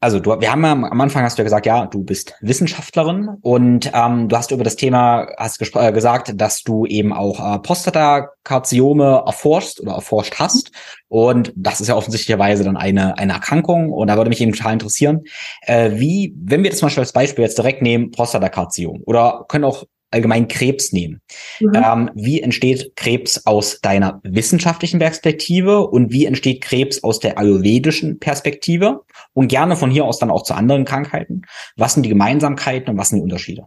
[0.00, 3.36] also du, wir haben ja am Anfang hast du ja gesagt, ja, du bist Wissenschaftlerin
[3.42, 7.58] und ähm, du hast über das Thema hast äh, gesagt, dass du eben auch äh,
[7.58, 10.72] Prostatakarziome erforscht oder erforscht hast
[11.08, 14.72] und das ist ja offensichtlicherweise dann eine eine Erkrankung und da würde mich eben total
[14.72, 15.24] interessieren,
[15.62, 19.64] äh, wie, wenn wir das zum Beispiel als Beispiel jetzt direkt nehmen, Prostatakarziom oder können
[19.64, 21.20] auch allgemein Krebs nehmen.
[21.60, 21.72] Mhm.
[21.74, 28.18] Ähm, wie entsteht Krebs aus deiner wissenschaftlichen Perspektive und wie entsteht Krebs aus der ayurvedischen
[28.18, 29.02] Perspektive?
[29.32, 31.42] Und gerne von hier aus dann auch zu anderen Krankheiten.
[31.76, 33.66] Was sind die Gemeinsamkeiten und was sind die Unterschiede?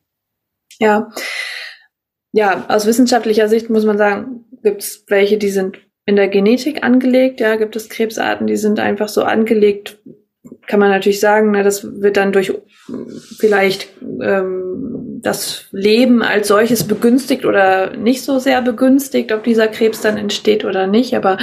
[0.79, 1.09] Ja,
[2.33, 6.83] ja, aus wissenschaftlicher Sicht muss man sagen, gibt es welche, die sind in der Genetik
[6.83, 7.39] angelegt.
[7.39, 9.99] Ja, gibt es Krebsarten, die sind einfach so angelegt,
[10.67, 12.53] kann man natürlich sagen, na, das wird dann durch
[13.37, 13.89] vielleicht
[14.21, 20.17] ähm, das Leben als solches begünstigt oder nicht so sehr begünstigt, ob dieser Krebs dann
[20.17, 21.37] entsteht oder nicht, aber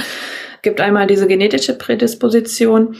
[0.61, 2.95] gibt einmal diese genetische Prädisposition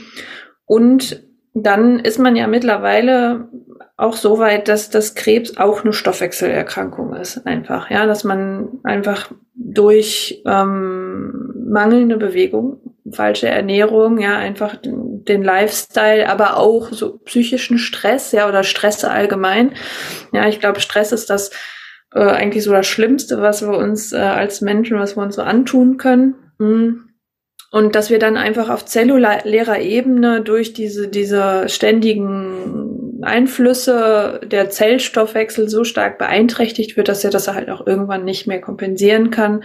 [0.71, 1.21] und
[1.53, 3.49] dann ist man ja mittlerweile
[3.97, 9.33] auch so weit, dass das Krebs auch eine Stoffwechselerkrankung ist, einfach, ja, dass man einfach
[9.53, 12.79] durch ähm, mangelnde Bewegung
[13.11, 19.73] falsche Ernährung, ja, einfach den Lifestyle, aber auch so psychischen Stress, ja, oder Stress allgemein.
[20.31, 21.51] Ja, ich glaube, Stress ist das
[22.13, 25.41] äh, eigentlich so das Schlimmste, was wir uns äh, als Menschen, was wir uns so
[25.41, 26.35] antun können.
[26.59, 27.10] Mhm.
[27.71, 35.69] Und dass wir dann einfach auf zellulärer Ebene durch diese, diese ständigen Einflüsse der Zellstoffwechsel
[35.69, 39.63] so stark beeinträchtigt wird, dass er das halt auch irgendwann nicht mehr kompensieren kann.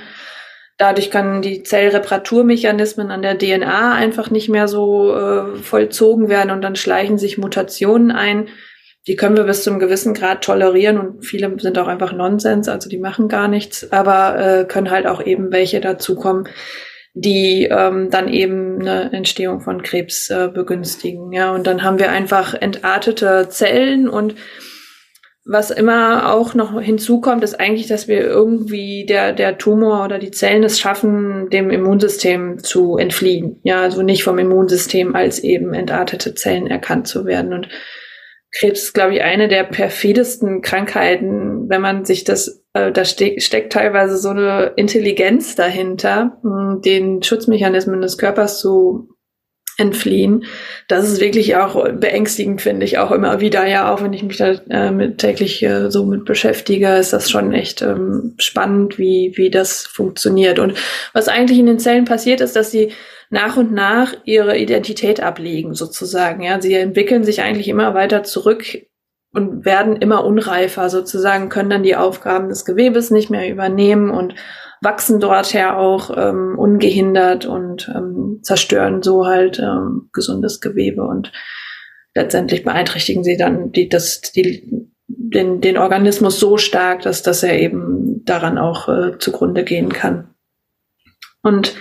[0.78, 6.62] Dadurch können die Zellreparaturmechanismen an der DNA einfach nicht mehr so äh, vollzogen werden und
[6.62, 8.48] dann schleichen sich Mutationen ein.
[9.08, 12.88] Die können wir bis zum gewissen Grad tolerieren und viele sind auch einfach Nonsens, also
[12.88, 16.48] die machen gar nichts, aber äh, können halt auch eben welche dazukommen,
[17.18, 21.32] die ähm, dann eben eine Entstehung von Krebs äh, begünstigen.
[21.32, 24.34] Ja, und dann haben wir einfach entartete Zellen und
[25.48, 30.32] was immer auch noch hinzukommt, ist eigentlich, dass wir irgendwie der, der Tumor oder die
[30.32, 33.60] Zellen es schaffen, dem Immunsystem zu entfliehen.
[33.62, 37.52] Ja, also nicht vom Immunsystem als eben entartete Zellen erkannt zu werden.
[37.52, 37.68] Und
[38.58, 43.72] Krebs ist, glaube ich, eine der perfidesten Krankheiten, wenn man sich das, da ste steckt
[43.72, 46.38] teilweise so eine Intelligenz dahinter,
[46.84, 49.08] den Schutzmechanismen des Körpers zu
[49.78, 50.44] entfliehen.
[50.88, 53.66] Das ist wirklich auch beängstigend, finde ich auch immer wieder.
[53.66, 57.30] Ja, auch wenn ich mich da äh, mit, täglich äh, so mit beschäftige, ist das
[57.30, 60.58] schon echt ähm, spannend, wie, wie das funktioniert.
[60.58, 60.74] Und
[61.12, 62.92] was eigentlich in den Zellen passiert, ist, dass sie
[63.28, 66.42] nach und nach ihre Identität ablegen, sozusagen.
[66.42, 68.86] Ja, sie entwickeln sich eigentlich immer weiter zurück
[69.36, 74.34] und werden immer unreifer, sozusagen, können dann die Aufgaben des Gewebes nicht mehr übernehmen und
[74.80, 81.32] wachsen dort her auch ähm, ungehindert und ähm, zerstören so halt ähm, gesundes Gewebe und
[82.14, 87.60] letztendlich beeinträchtigen sie dann die, das, die, den, den Organismus so stark, dass, dass er
[87.60, 90.30] eben daran auch äh, zugrunde gehen kann.
[91.42, 91.76] Und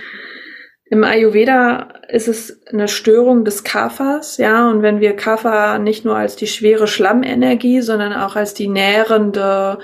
[0.88, 6.16] im Ayurveda ist es eine Störung des Kaphas, ja, und wenn wir Kapha nicht nur
[6.16, 9.78] als die schwere Schlammenergie, sondern auch als die nährende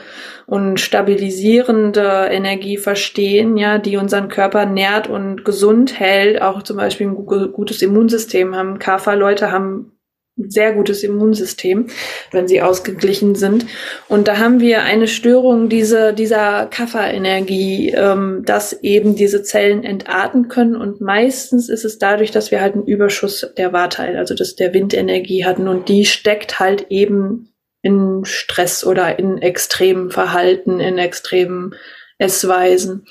[0.47, 7.09] und stabilisierende Energie verstehen, ja, die unseren Körper nährt und gesund hält, auch zum Beispiel
[7.09, 8.79] ein gutes Immunsystem haben.
[8.79, 9.99] Kapha-Leute haben
[10.37, 11.89] sehr gutes Immunsystem,
[12.31, 13.67] wenn sie ausgeglichen sind.
[14.09, 20.49] Und da haben wir eine Störung diese, dieser Kafferenergie, ähm, dass eben diese Zellen entarten
[20.49, 20.77] können.
[20.77, 24.73] Und meistens ist es dadurch, dass wir halt einen Überschuss der Warteil, also dass der
[24.73, 25.69] Windenergie hatten.
[25.69, 27.53] Und die steckt halt eben
[27.83, 31.75] in Stress oder in extremen Verhalten, in extremen
[32.19, 33.07] Essweisen.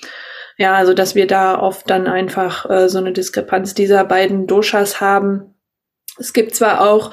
[0.58, 5.02] Ja, also dass wir da oft dann einfach äh, so eine Diskrepanz dieser beiden Doshas
[5.02, 5.51] haben
[6.22, 7.12] es gibt zwar auch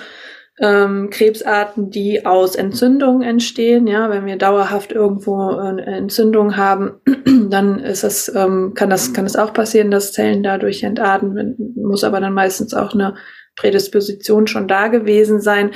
[0.61, 3.87] ähm, Krebsarten, die aus Entzündungen entstehen.
[3.87, 7.01] Ja, wenn wir dauerhaft irgendwo eine Entzündung haben,
[7.51, 11.57] dann ist das, ähm, kann das, kann es auch passieren, dass Zellen dadurch entarten.
[11.77, 13.15] Muss aber dann meistens auch eine
[13.57, 15.73] Prädisposition schon da gewesen sein.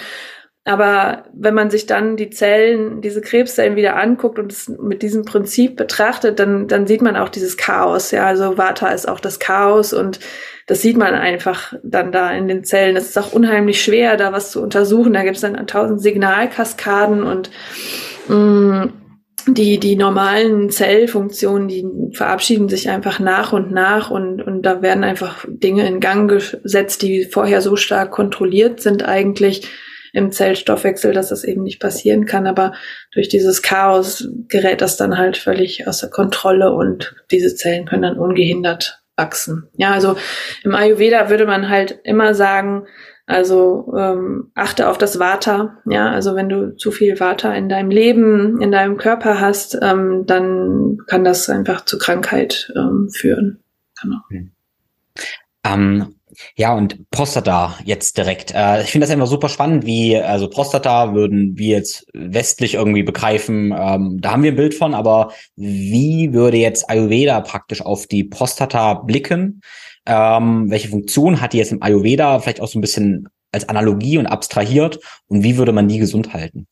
[0.65, 5.25] Aber wenn man sich dann die Zellen, diese Krebszellen wieder anguckt und es mit diesem
[5.25, 8.13] Prinzip betrachtet, dann, dann sieht man auch dieses Chaos.
[8.13, 10.21] Ja, also Vata ist auch das Chaos und
[10.69, 12.95] das sieht man einfach dann da in den Zellen.
[12.95, 15.13] Es ist auch unheimlich schwer, da was zu untersuchen.
[15.13, 17.51] Da gibt es dann tausend Signalkaskaden und
[18.29, 18.93] mh, mm,
[19.49, 25.03] die, die normalen Zellfunktionen, die verabschieden sich einfach nach und nach und, und da werden
[25.03, 29.69] einfach Dinge in Gang gesetzt, die vorher so stark kontrolliert sind eigentlich
[30.13, 32.47] im Zellstoffwechsel, dass das eben nicht passieren kann.
[32.47, 32.73] Aber
[33.13, 38.19] durch dieses Chaos gerät das dann halt völlig außer Kontrolle und diese Zellen können dann
[38.19, 39.69] ungehindert wachsen.
[39.77, 40.17] Ja, also
[40.65, 42.87] im Ayurveda würde man halt immer sagen,
[43.27, 45.79] also ähm, achte auf das Vata.
[45.87, 50.25] Ja, also wenn du zu viel Vata in deinem Leben, in deinem Körper hast, ähm,
[50.27, 53.61] dann kann das einfach zu Krankheit ähm, führen.
[54.03, 54.19] Genau.
[54.31, 54.51] Hm.
[55.65, 56.15] Ähm,
[56.57, 58.53] ja, und Prostata jetzt direkt.
[58.55, 63.03] Äh, ich finde das immer super spannend, wie, also Prostata würden wir jetzt westlich irgendwie
[63.03, 68.07] begreifen, ähm, da haben wir ein Bild von, aber wie würde jetzt Ayurveda praktisch auf
[68.07, 69.63] die Prostata blicken?
[70.07, 74.19] Ähm, welche Funktion hat die jetzt im Ayurveda vielleicht auch so ein bisschen als Analogie
[74.19, 76.67] und abstrahiert und wie würde man die gesund halten?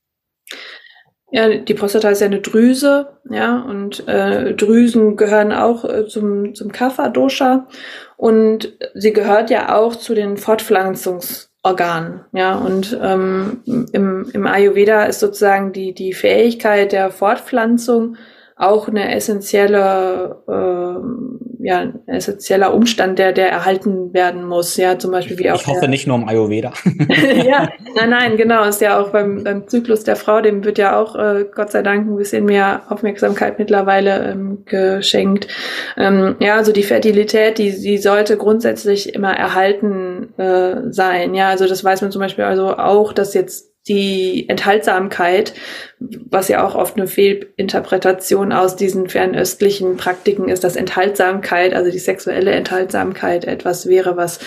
[1.32, 6.54] Ja, die Prostata ist ja eine Drüse, ja, und äh, Drüsen gehören auch äh, zum,
[6.56, 7.68] zum Kapha-Dosha
[8.16, 13.62] und sie gehört ja auch zu den Fortpflanzungsorganen, ja, und ähm,
[13.92, 18.16] im, im Ayurveda ist sozusagen die, die Fähigkeit der Fortpflanzung
[18.56, 24.76] auch eine essentielle, äh, ja, ein essentieller Umstand, der, der erhalten werden muss.
[24.76, 25.60] Ja, zum Beispiel wie auch.
[25.60, 26.72] Ich hoffe nicht nur im Ayurveda.
[27.44, 28.64] ja, nein, nein, genau.
[28.64, 31.82] Ist ja auch beim, beim Zyklus der Frau, dem wird ja auch äh, Gott sei
[31.82, 35.48] Dank ein bisschen mehr Aufmerksamkeit mittlerweile ähm, geschenkt.
[35.96, 41.34] Ähm, ja, also die Fertilität, die, die sollte grundsätzlich immer erhalten äh, sein.
[41.34, 45.52] Ja, also das weiß man zum Beispiel also auch, dass jetzt die Enthaltsamkeit,
[45.98, 51.98] was ja auch oft eine Fehlinterpretation aus diesen fernöstlichen Praktiken ist, dass Enthaltsamkeit, also die
[51.98, 54.38] sexuelle Enthaltsamkeit etwas wäre, was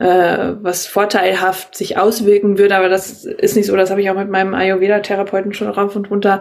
[0.00, 4.16] äh, was vorteilhaft sich auswirken würde, aber das ist nicht so, das habe ich auch
[4.16, 6.40] mit meinem Ayurveda-Therapeuten schon rauf und runter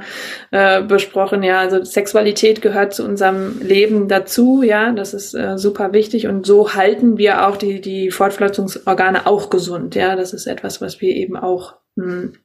[0.51, 1.43] äh, besprochen.
[1.43, 6.27] Ja, also Sexualität gehört zu unserem Leben dazu, ja, das ist äh, super wichtig.
[6.27, 11.01] Und so halten wir auch die, die Fortpflanzungsorgane auch gesund, ja, das ist etwas, was
[11.01, 12.37] wir eben auch hm,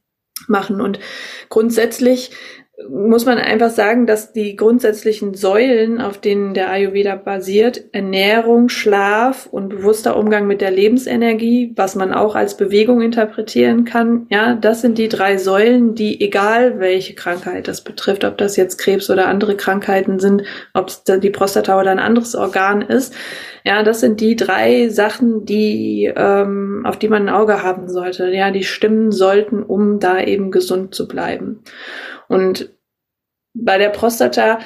[0.49, 0.81] machen.
[0.81, 0.99] Und
[1.47, 2.31] grundsätzlich
[2.89, 9.47] muss man einfach sagen, dass die grundsätzlichen Säulen, auf denen der Ayurveda basiert, Ernährung, Schlaf
[9.49, 14.81] und bewusster Umgang mit der Lebensenergie, was man auch als Bewegung interpretieren kann, ja, das
[14.81, 19.27] sind die drei Säulen, die egal welche Krankheit das betrifft, ob das jetzt Krebs oder
[19.27, 23.15] andere Krankheiten sind, ob es die Prostata oder ein anderes Organ ist,
[23.65, 28.29] ja, das sind die drei Sachen, die ähm, auf die man ein Auge haben sollte.
[28.29, 31.63] Ja, die stimmen sollten, um da eben gesund zu bleiben.
[32.27, 32.69] Und
[33.53, 34.59] bei der Prostata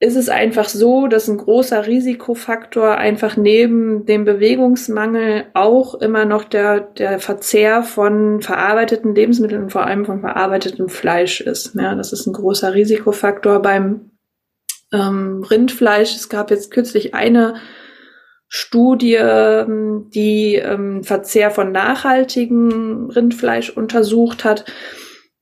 [0.00, 6.44] ist es einfach so, dass ein großer Risikofaktor einfach neben dem Bewegungsmangel auch immer noch
[6.44, 11.74] der, der Verzehr von verarbeiteten Lebensmitteln und vor allem von verarbeitetem Fleisch ist.
[11.74, 14.12] Ja, das ist ein großer Risikofaktor beim
[14.92, 16.14] ähm, Rindfleisch.
[16.14, 17.56] Es gab jetzt kürzlich eine
[18.46, 24.64] Studie, ähm, die ähm, Verzehr von nachhaltigem Rindfleisch untersucht hat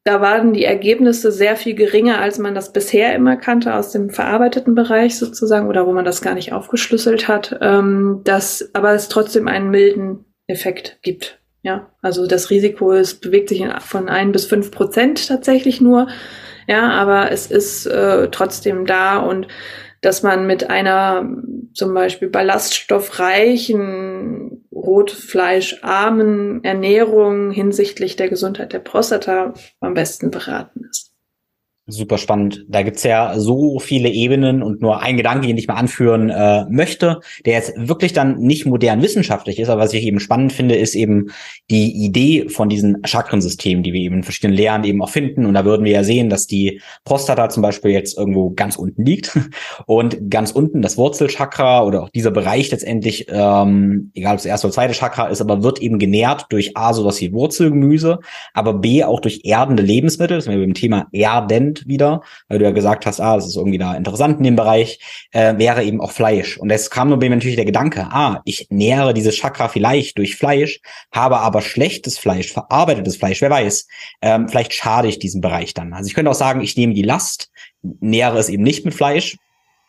[0.07, 4.11] da waren die Ergebnisse sehr viel geringer, als man das bisher immer kannte aus dem
[4.11, 9.09] verarbeiteten Bereich sozusagen oder wo man das gar nicht aufgeschlüsselt hat, ähm, dass aber es
[9.09, 11.41] trotzdem einen milden Effekt gibt.
[11.63, 16.07] Ja, also das Risiko ist, bewegt sich von ein bis fünf Prozent tatsächlich nur.
[16.69, 19.49] Ja, aber es ist äh, trotzdem da und
[20.03, 21.29] dass man mit einer
[21.75, 31.16] zum Beispiel ballaststoffreichen, rotfleischarmen Ernährung hinsichtlich der Gesundheit der Prostata am besten beraten ist.
[31.89, 32.67] Super spannend.
[32.69, 36.65] Da gibt's ja so viele Ebenen und nur ein Gedanke, den ich mal anführen äh,
[36.69, 40.75] möchte, der jetzt wirklich dann nicht modern wissenschaftlich ist, aber was ich eben spannend finde,
[40.75, 41.31] ist eben
[41.71, 45.47] die Idee von diesen Chakrensystemen, die wir eben in verschiedenen Lehren eben auch finden.
[45.47, 49.05] Und da würden wir ja sehen, dass die Prostata zum Beispiel jetzt irgendwo ganz unten
[49.05, 49.39] liegt
[49.87, 54.67] und ganz unten das Wurzelchakra oder auch dieser Bereich letztendlich, ähm, egal ob es erste
[54.67, 58.19] oder zweite Chakra ist, aber wird eben genährt durch A, sowas wie Wurzelgemüse,
[58.55, 60.39] aber B, auch durch erdende Lebensmittel.
[60.39, 63.47] Das sind wir beim Thema Erden Prozent wieder, weil du ja gesagt hast, ah, das
[63.47, 64.99] ist irgendwie da interessant in dem Bereich,
[65.33, 66.57] äh, wäre eben auch Fleisch.
[66.59, 70.81] Und es kam mir natürlich der Gedanke, ah, ich nähere dieses Chakra vielleicht durch Fleisch,
[71.13, 73.87] habe aber schlechtes Fleisch, verarbeitetes Fleisch, wer weiß,
[74.23, 75.93] ähm, vielleicht schade ich diesen Bereich dann.
[75.93, 77.51] Also ich könnte auch sagen, ich nehme die Last,
[77.83, 79.37] nähere es eben nicht mit Fleisch,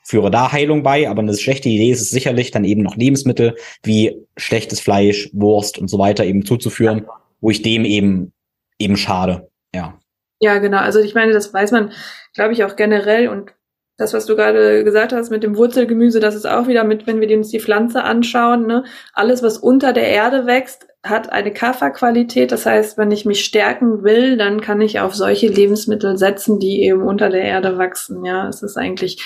[0.04, 3.56] führe da Heilung bei, aber eine schlechte Idee ist es sicherlich, dann eben noch Lebensmittel
[3.84, 7.06] wie schlechtes Fleisch, Wurst und so weiter eben zuzuführen,
[7.42, 8.32] wo ich dem eben
[8.80, 9.50] eben schade.
[9.74, 10.00] Ja.
[10.40, 10.78] Ja, genau.
[10.78, 11.92] Also ich meine, das weiß man,
[12.34, 13.28] glaube ich, auch generell.
[13.28, 13.54] Und
[13.98, 17.20] das, was du gerade gesagt hast mit dem Wurzelgemüse, das ist auch wieder mit, wenn
[17.20, 18.84] wir uns die Pflanze anschauen, ne?
[19.14, 22.52] alles, was unter der Erde wächst, hat eine Kafferqualität.
[22.52, 26.84] Das heißt, wenn ich mich stärken will, dann kann ich auf solche Lebensmittel setzen, die
[26.84, 28.24] eben unter der Erde wachsen.
[28.24, 29.24] Ja, es ist eigentlich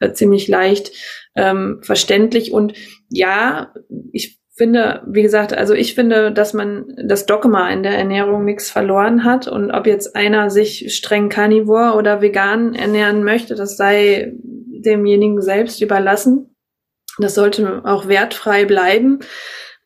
[0.00, 0.90] äh, ziemlich leicht
[1.36, 2.52] ähm, verständlich.
[2.52, 2.72] Und
[3.08, 3.72] ja,
[4.12, 8.70] ich finde, wie gesagt, also ich finde, dass man das Dogma in der Ernährung nichts
[8.70, 14.34] verloren hat und ob jetzt einer sich streng carnivore oder vegan ernähren möchte, das sei
[14.34, 16.54] demjenigen selbst überlassen.
[17.18, 19.20] Das sollte auch wertfrei bleiben.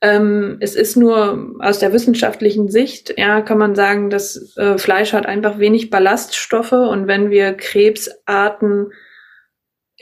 [0.00, 5.12] Ähm, es ist nur aus der wissenschaftlichen Sicht, ja, kann man sagen, dass äh, Fleisch
[5.12, 8.90] hat einfach wenig Ballaststoffe und wenn wir Krebsarten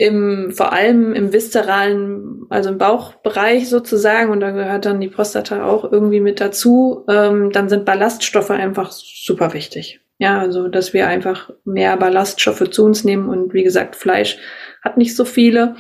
[0.01, 5.67] im, vor allem im viszeralen, also im Bauchbereich sozusagen, und da gehört dann die Prostata
[5.67, 10.01] auch irgendwie mit dazu, ähm, dann sind Ballaststoffe einfach super wichtig.
[10.17, 14.39] Ja, also, dass wir einfach mehr Ballaststoffe zu uns nehmen und wie gesagt, Fleisch
[14.83, 15.77] hat nicht so viele.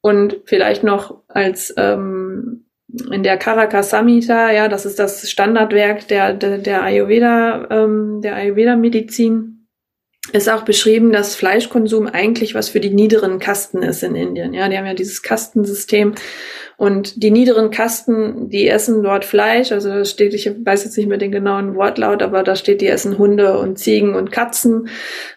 [0.00, 2.66] Und vielleicht noch als ähm,
[3.12, 8.34] in der Karaka Samhita, ja, das ist das Standardwerk der, der, der Ayurveda, ähm, der
[8.34, 9.57] Ayurveda-Medizin
[10.32, 14.52] ist auch beschrieben, dass Fleischkonsum eigentlich was für die niederen Kasten ist in Indien.
[14.52, 16.14] Ja, die haben ja dieses Kastensystem
[16.76, 19.72] und die niederen Kasten, die essen dort Fleisch.
[19.72, 22.88] Also da steht, ich weiß jetzt nicht mehr den genauen Wortlaut, aber da steht, die
[22.88, 24.88] essen Hunde und Ziegen und Katzen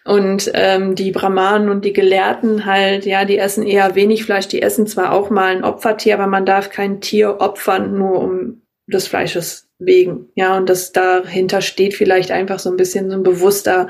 [0.04, 4.48] und ähm, die Brahmanen und die Gelehrten halt, ja, die essen eher wenig Fleisch.
[4.48, 8.62] Die essen zwar auch mal ein Opfertier, aber man darf kein Tier opfern, nur um
[8.86, 10.28] des Fleisches wegen.
[10.34, 13.88] Ja, und das dahinter steht vielleicht einfach so ein bisschen so ein bewusster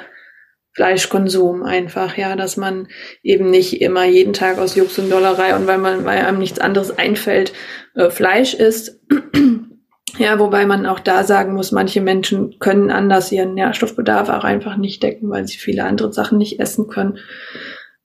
[0.74, 2.88] Fleischkonsum einfach, ja, dass man
[3.22, 6.58] eben nicht immer jeden Tag aus Jux und Dollerei und weil man, weil einem nichts
[6.58, 7.52] anderes einfällt,
[7.94, 9.00] äh, Fleisch isst.
[10.18, 14.76] ja, wobei man auch da sagen muss, manche Menschen können anders ihren Nährstoffbedarf auch einfach
[14.76, 17.18] nicht decken, weil sie viele andere Sachen nicht essen können.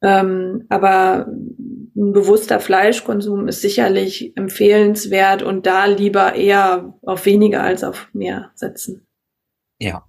[0.02, 7.84] Ähm, aber ein bewusster Fleischkonsum ist sicherlich empfehlenswert und da lieber eher auf weniger als
[7.84, 9.08] auf mehr setzen.
[9.80, 10.07] Ja,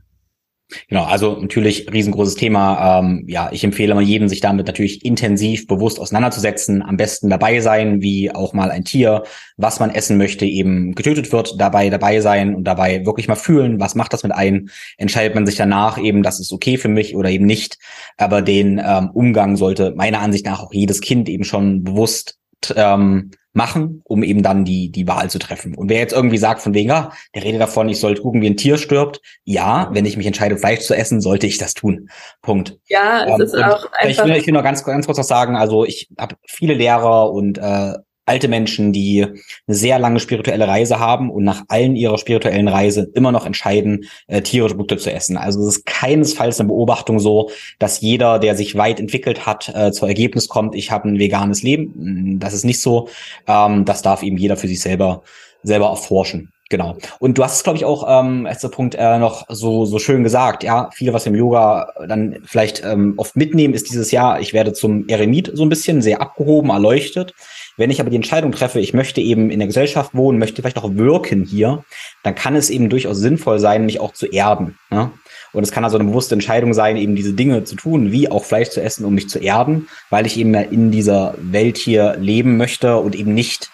[0.88, 3.00] Genau, also natürlich riesengroßes Thema.
[3.00, 6.82] Ähm, ja, ich empfehle mal jedem, sich damit natürlich intensiv, bewusst auseinanderzusetzen.
[6.82, 9.22] Am besten dabei sein, wie auch mal ein Tier,
[9.56, 13.80] was man essen möchte, eben getötet wird, dabei dabei sein und dabei wirklich mal fühlen,
[13.80, 14.68] was macht das mit einem.
[14.98, 17.78] Entscheidet man sich danach eben, das ist okay für mich oder eben nicht.
[18.18, 22.38] Aber den ähm, Umgang sollte meiner Ansicht nach auch jedes Kind eben schon bewusst
[22.76, 25.74] ähm, machen, um eben dann die, die Wahl zu treffen.
[25.74, 28.48] Und wer jetzt irgendwie sagt von wegen, ah, der redet davon, ich sollte gucken, wie
[28.48, 29.20] ein Tier stirbt.
[29.44, 32.08] Ja, wenn ich mich entscheide, Fleisch zu essen, sollte ich das tun.
[32.40, 32.78] Punkt.
[32.88, 34.08] Ja, es ähm, ist auch einfach.
[34.08, 37.32] Ich will, ich will nur ganz, ganz kurz noch sagen, also ich habe viele Lehrer
[37.32, 37.94] und äh,
[38.28, 43.10] alte Menschen, die eine sehr lange spirituelle Reise haben und nach allen ihrer spirituellen Reise
[43.14, 45.36] immer noch entscheiden, äh, tierische Produkte zu essen.
[45.36, 49.92] Also es ist keinesfalls eine Beobachtung so, dass jeder, der sich weit entwickelt hat, äh,
[49.92, 52.38] zur Ergebnis kommt, ich habe ein veganes Leben.
[52.38, 53.08] Das ist nicht so.
[53.46, 55.22] Ähm, das darf eben jeder für sich selber
[55.62, 56.52] selber erforschen.
[56.70, 56.98] Genau.
[57.18, 60.22] Und du hast es, glaube ich, auch ähm, der Punkt äh, noch so so schön
[60.22, 60.62] gesagt.
[60.62, 64.74] Ja, viele, was im Yoga dann vielleicht ähm, oft mitnehmen, ist dieses Jahr, ich werde
[64.74, 67.32] zum Eremit so ein bisschen sehr abgehoben, erleuchtet.
[67.78, 70.78] Wenn ich aber die Entscheidung treffe, ich möchte eben in der Gesellschaft wohnen, möchte vielleicht
[70.78, 71.84] auch wirken hier,
[72.24, 74.76] dann kann es eben durchaus sinnvoll sein, mich auch zu erden.
[74.90, 75.12] Ne?
[75.52, 78.44] Und es kann also eine bewusste Entscheidung sein, eben diese Dinge zu tun, wie auch
[78.44, 82.56] Fleisch zu essen, um mich zu erden, weil ich eben in dieser Welt hier leben
[82.56, 83.70] möchte und eben nicht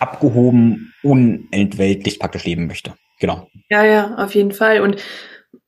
[0.00, 2.94] abgehoben, unentweltlich praktisch leben möchte.
[3.20, 3.48] Genau.
[3.70, 4.80] Ja, ja, auf jeden Fall.
[4.80, 4.96] Und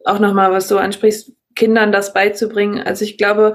[0.04, 2.80] auch nochmal, was du ansprichst, Kindern das beizubringen.
[2.80, 3.54] Also ich glaube,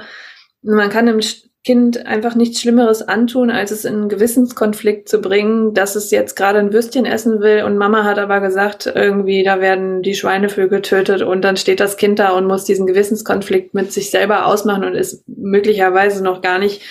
[0.62, 1.20] man kann im
[1.66, 6.36] Kind einfach nichts Schlimmeres antun, als es in einen Gewissenskonflikt zu bringen, dass es jetzt
[6.36, 10.68] gerade ein Würstchen essen will und Mama hat aber gesagt, irgendwie, da werden die Schweinevögel
[10.68, 14.84] getötet und dann steht das Kind da und muss diesen Gewissenskonflikt mit sich selber ausmachen
[14.84, 16.82] und ist möglicherweise noch gar nicht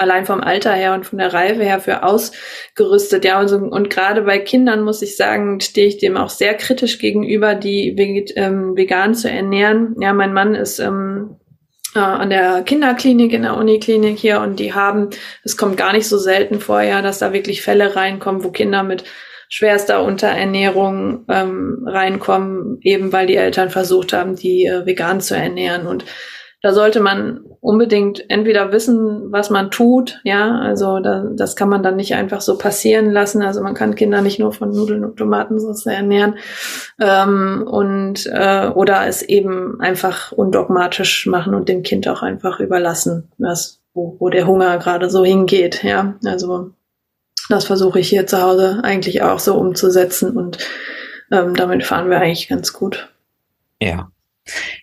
[0.00, 3.24] allein vom Alter her und von der Reife her für ausgerüstet.
[3.24, 6.54] Ja, und, so, und gerade bei Kindern muss ich sagen, stehe ich dem auch sehr
[6.54, 7.88] kritisch gegenüber, die
[8.36, 9.96] ähm, vegan zu ernähren.
[10.00, 11.49] Ja, mein Mann ist ähm, äh,
[11.98, 15.10] an der Kinderklinik in der Uniklinik hier und die haben,
[15.42, 18.82] es kommt gar nicht so selten vor, ja, dass da wirklich Fälle reinkommen, wo Kinder
[18.82, 19.04] mit
[19.48, 25.88] schwerster Unterernährung ähm, reinkommen, eben weil die Eltern versucht haben, die äh, vegan zu ernähren.
[25.88, 26.04] Und
[26.62, 31.82] da sollte man unbedingt entweder wissen, was man tut, ja, also da, das kann man
[31.82, 33.42] dann nicht einfach so passieren lassen.
[33.42, 36.36] Also man kann Kinder nicht nur von Nudeln und Tomatensauce ernähren
[37.00, 43.30] ähm, und äh, oder es eben einfach undogmatisch machen und dem Kind auch einfach überlassen,
[43.38, 46.14] was wo, wo der Hunger gerade so hingeht, ja.
[46.24, 46.72] Also
[47.48, 50.58] das versuche ich hier zu Hause eigentlich auch so umzusetzen und
[51.32, 53.08] ähm, damit fahren wir eigentlich ganz gut.
[53.80, 54.10] Ja,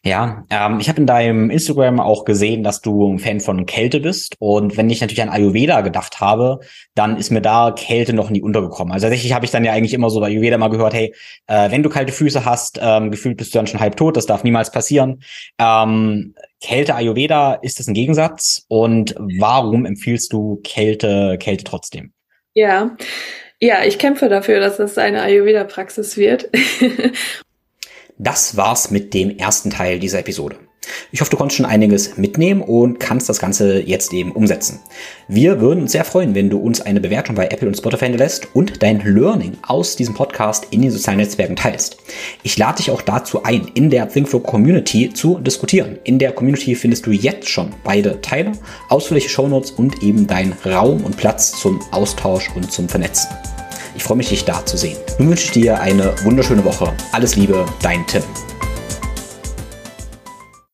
[0.03, 3.99] ja, ähm, ich habe in deinem Instagram auch gesehen, dass du ein Fan von Kälte
[3.99, 4.35] bist.
[4.39, 6.59] Und wenn ich natürlich an Ayurveda gedacht habe,
[6.95, 8.93] dann ist mir da Kälte noch nie untergekommen.
[8.93, 11.13] Also tatsächlich habe ich dann ja eigentlich immer so bei Ayurveda mal gehört, hey,
[11.47, 14.25] äh, wenn du kalte Füße hast, ähm, gefühlt bist du dann schon halb tot, das
[14.25, 15.21] darf niemals passieren.
[15.59, 18.65] Ähm, Kälte Ayurveda, ist das ein Gegensatz?
[18.67, 22.13] Und warum empfiehlst du Kälte, Kälte trotzdem?
[22.53, 22.97] Ja,
[23.59, 26.49] ja, ich kämpfe dafür, dass es eine Ayurveda-Praxis wird.
[28.19, 30.55] Das war's mit dem ersten Teil dieser Episode.
[31.11, 34.79] Ich hoffe, du konntest schon einiges mitnehmen und kannst das Ganze jetzt eben umsetzen.
[35.27, 38.47] Wir würden uns sehr freuen, wenn du uns eine Bewertung bei Apple und Spotify hinterlässt
[38.55, 41.97] und dein Learning aus diesem Podcast in den sozialen Netzwerken teilst.
[42.41, 45.99] Ich lade dich auch dazu ein, in der ThinkFlow Community zu diskutieren.
[46.03, 48.53] In der Community findest du jetzt schon beide Teile,
[48.89, 53.29] ausführliche Shownotes und eben deinen Raum und Platz zum Austausch und zum Vernetzen.
[53.97, 54.95] Ich freue mich, dich da zu sehen.
[55.17, 56.93] Nun wünsche ich dir eine wunderschöne Woche.
[57.11, 58.21] Alles Liebe, dein Tim.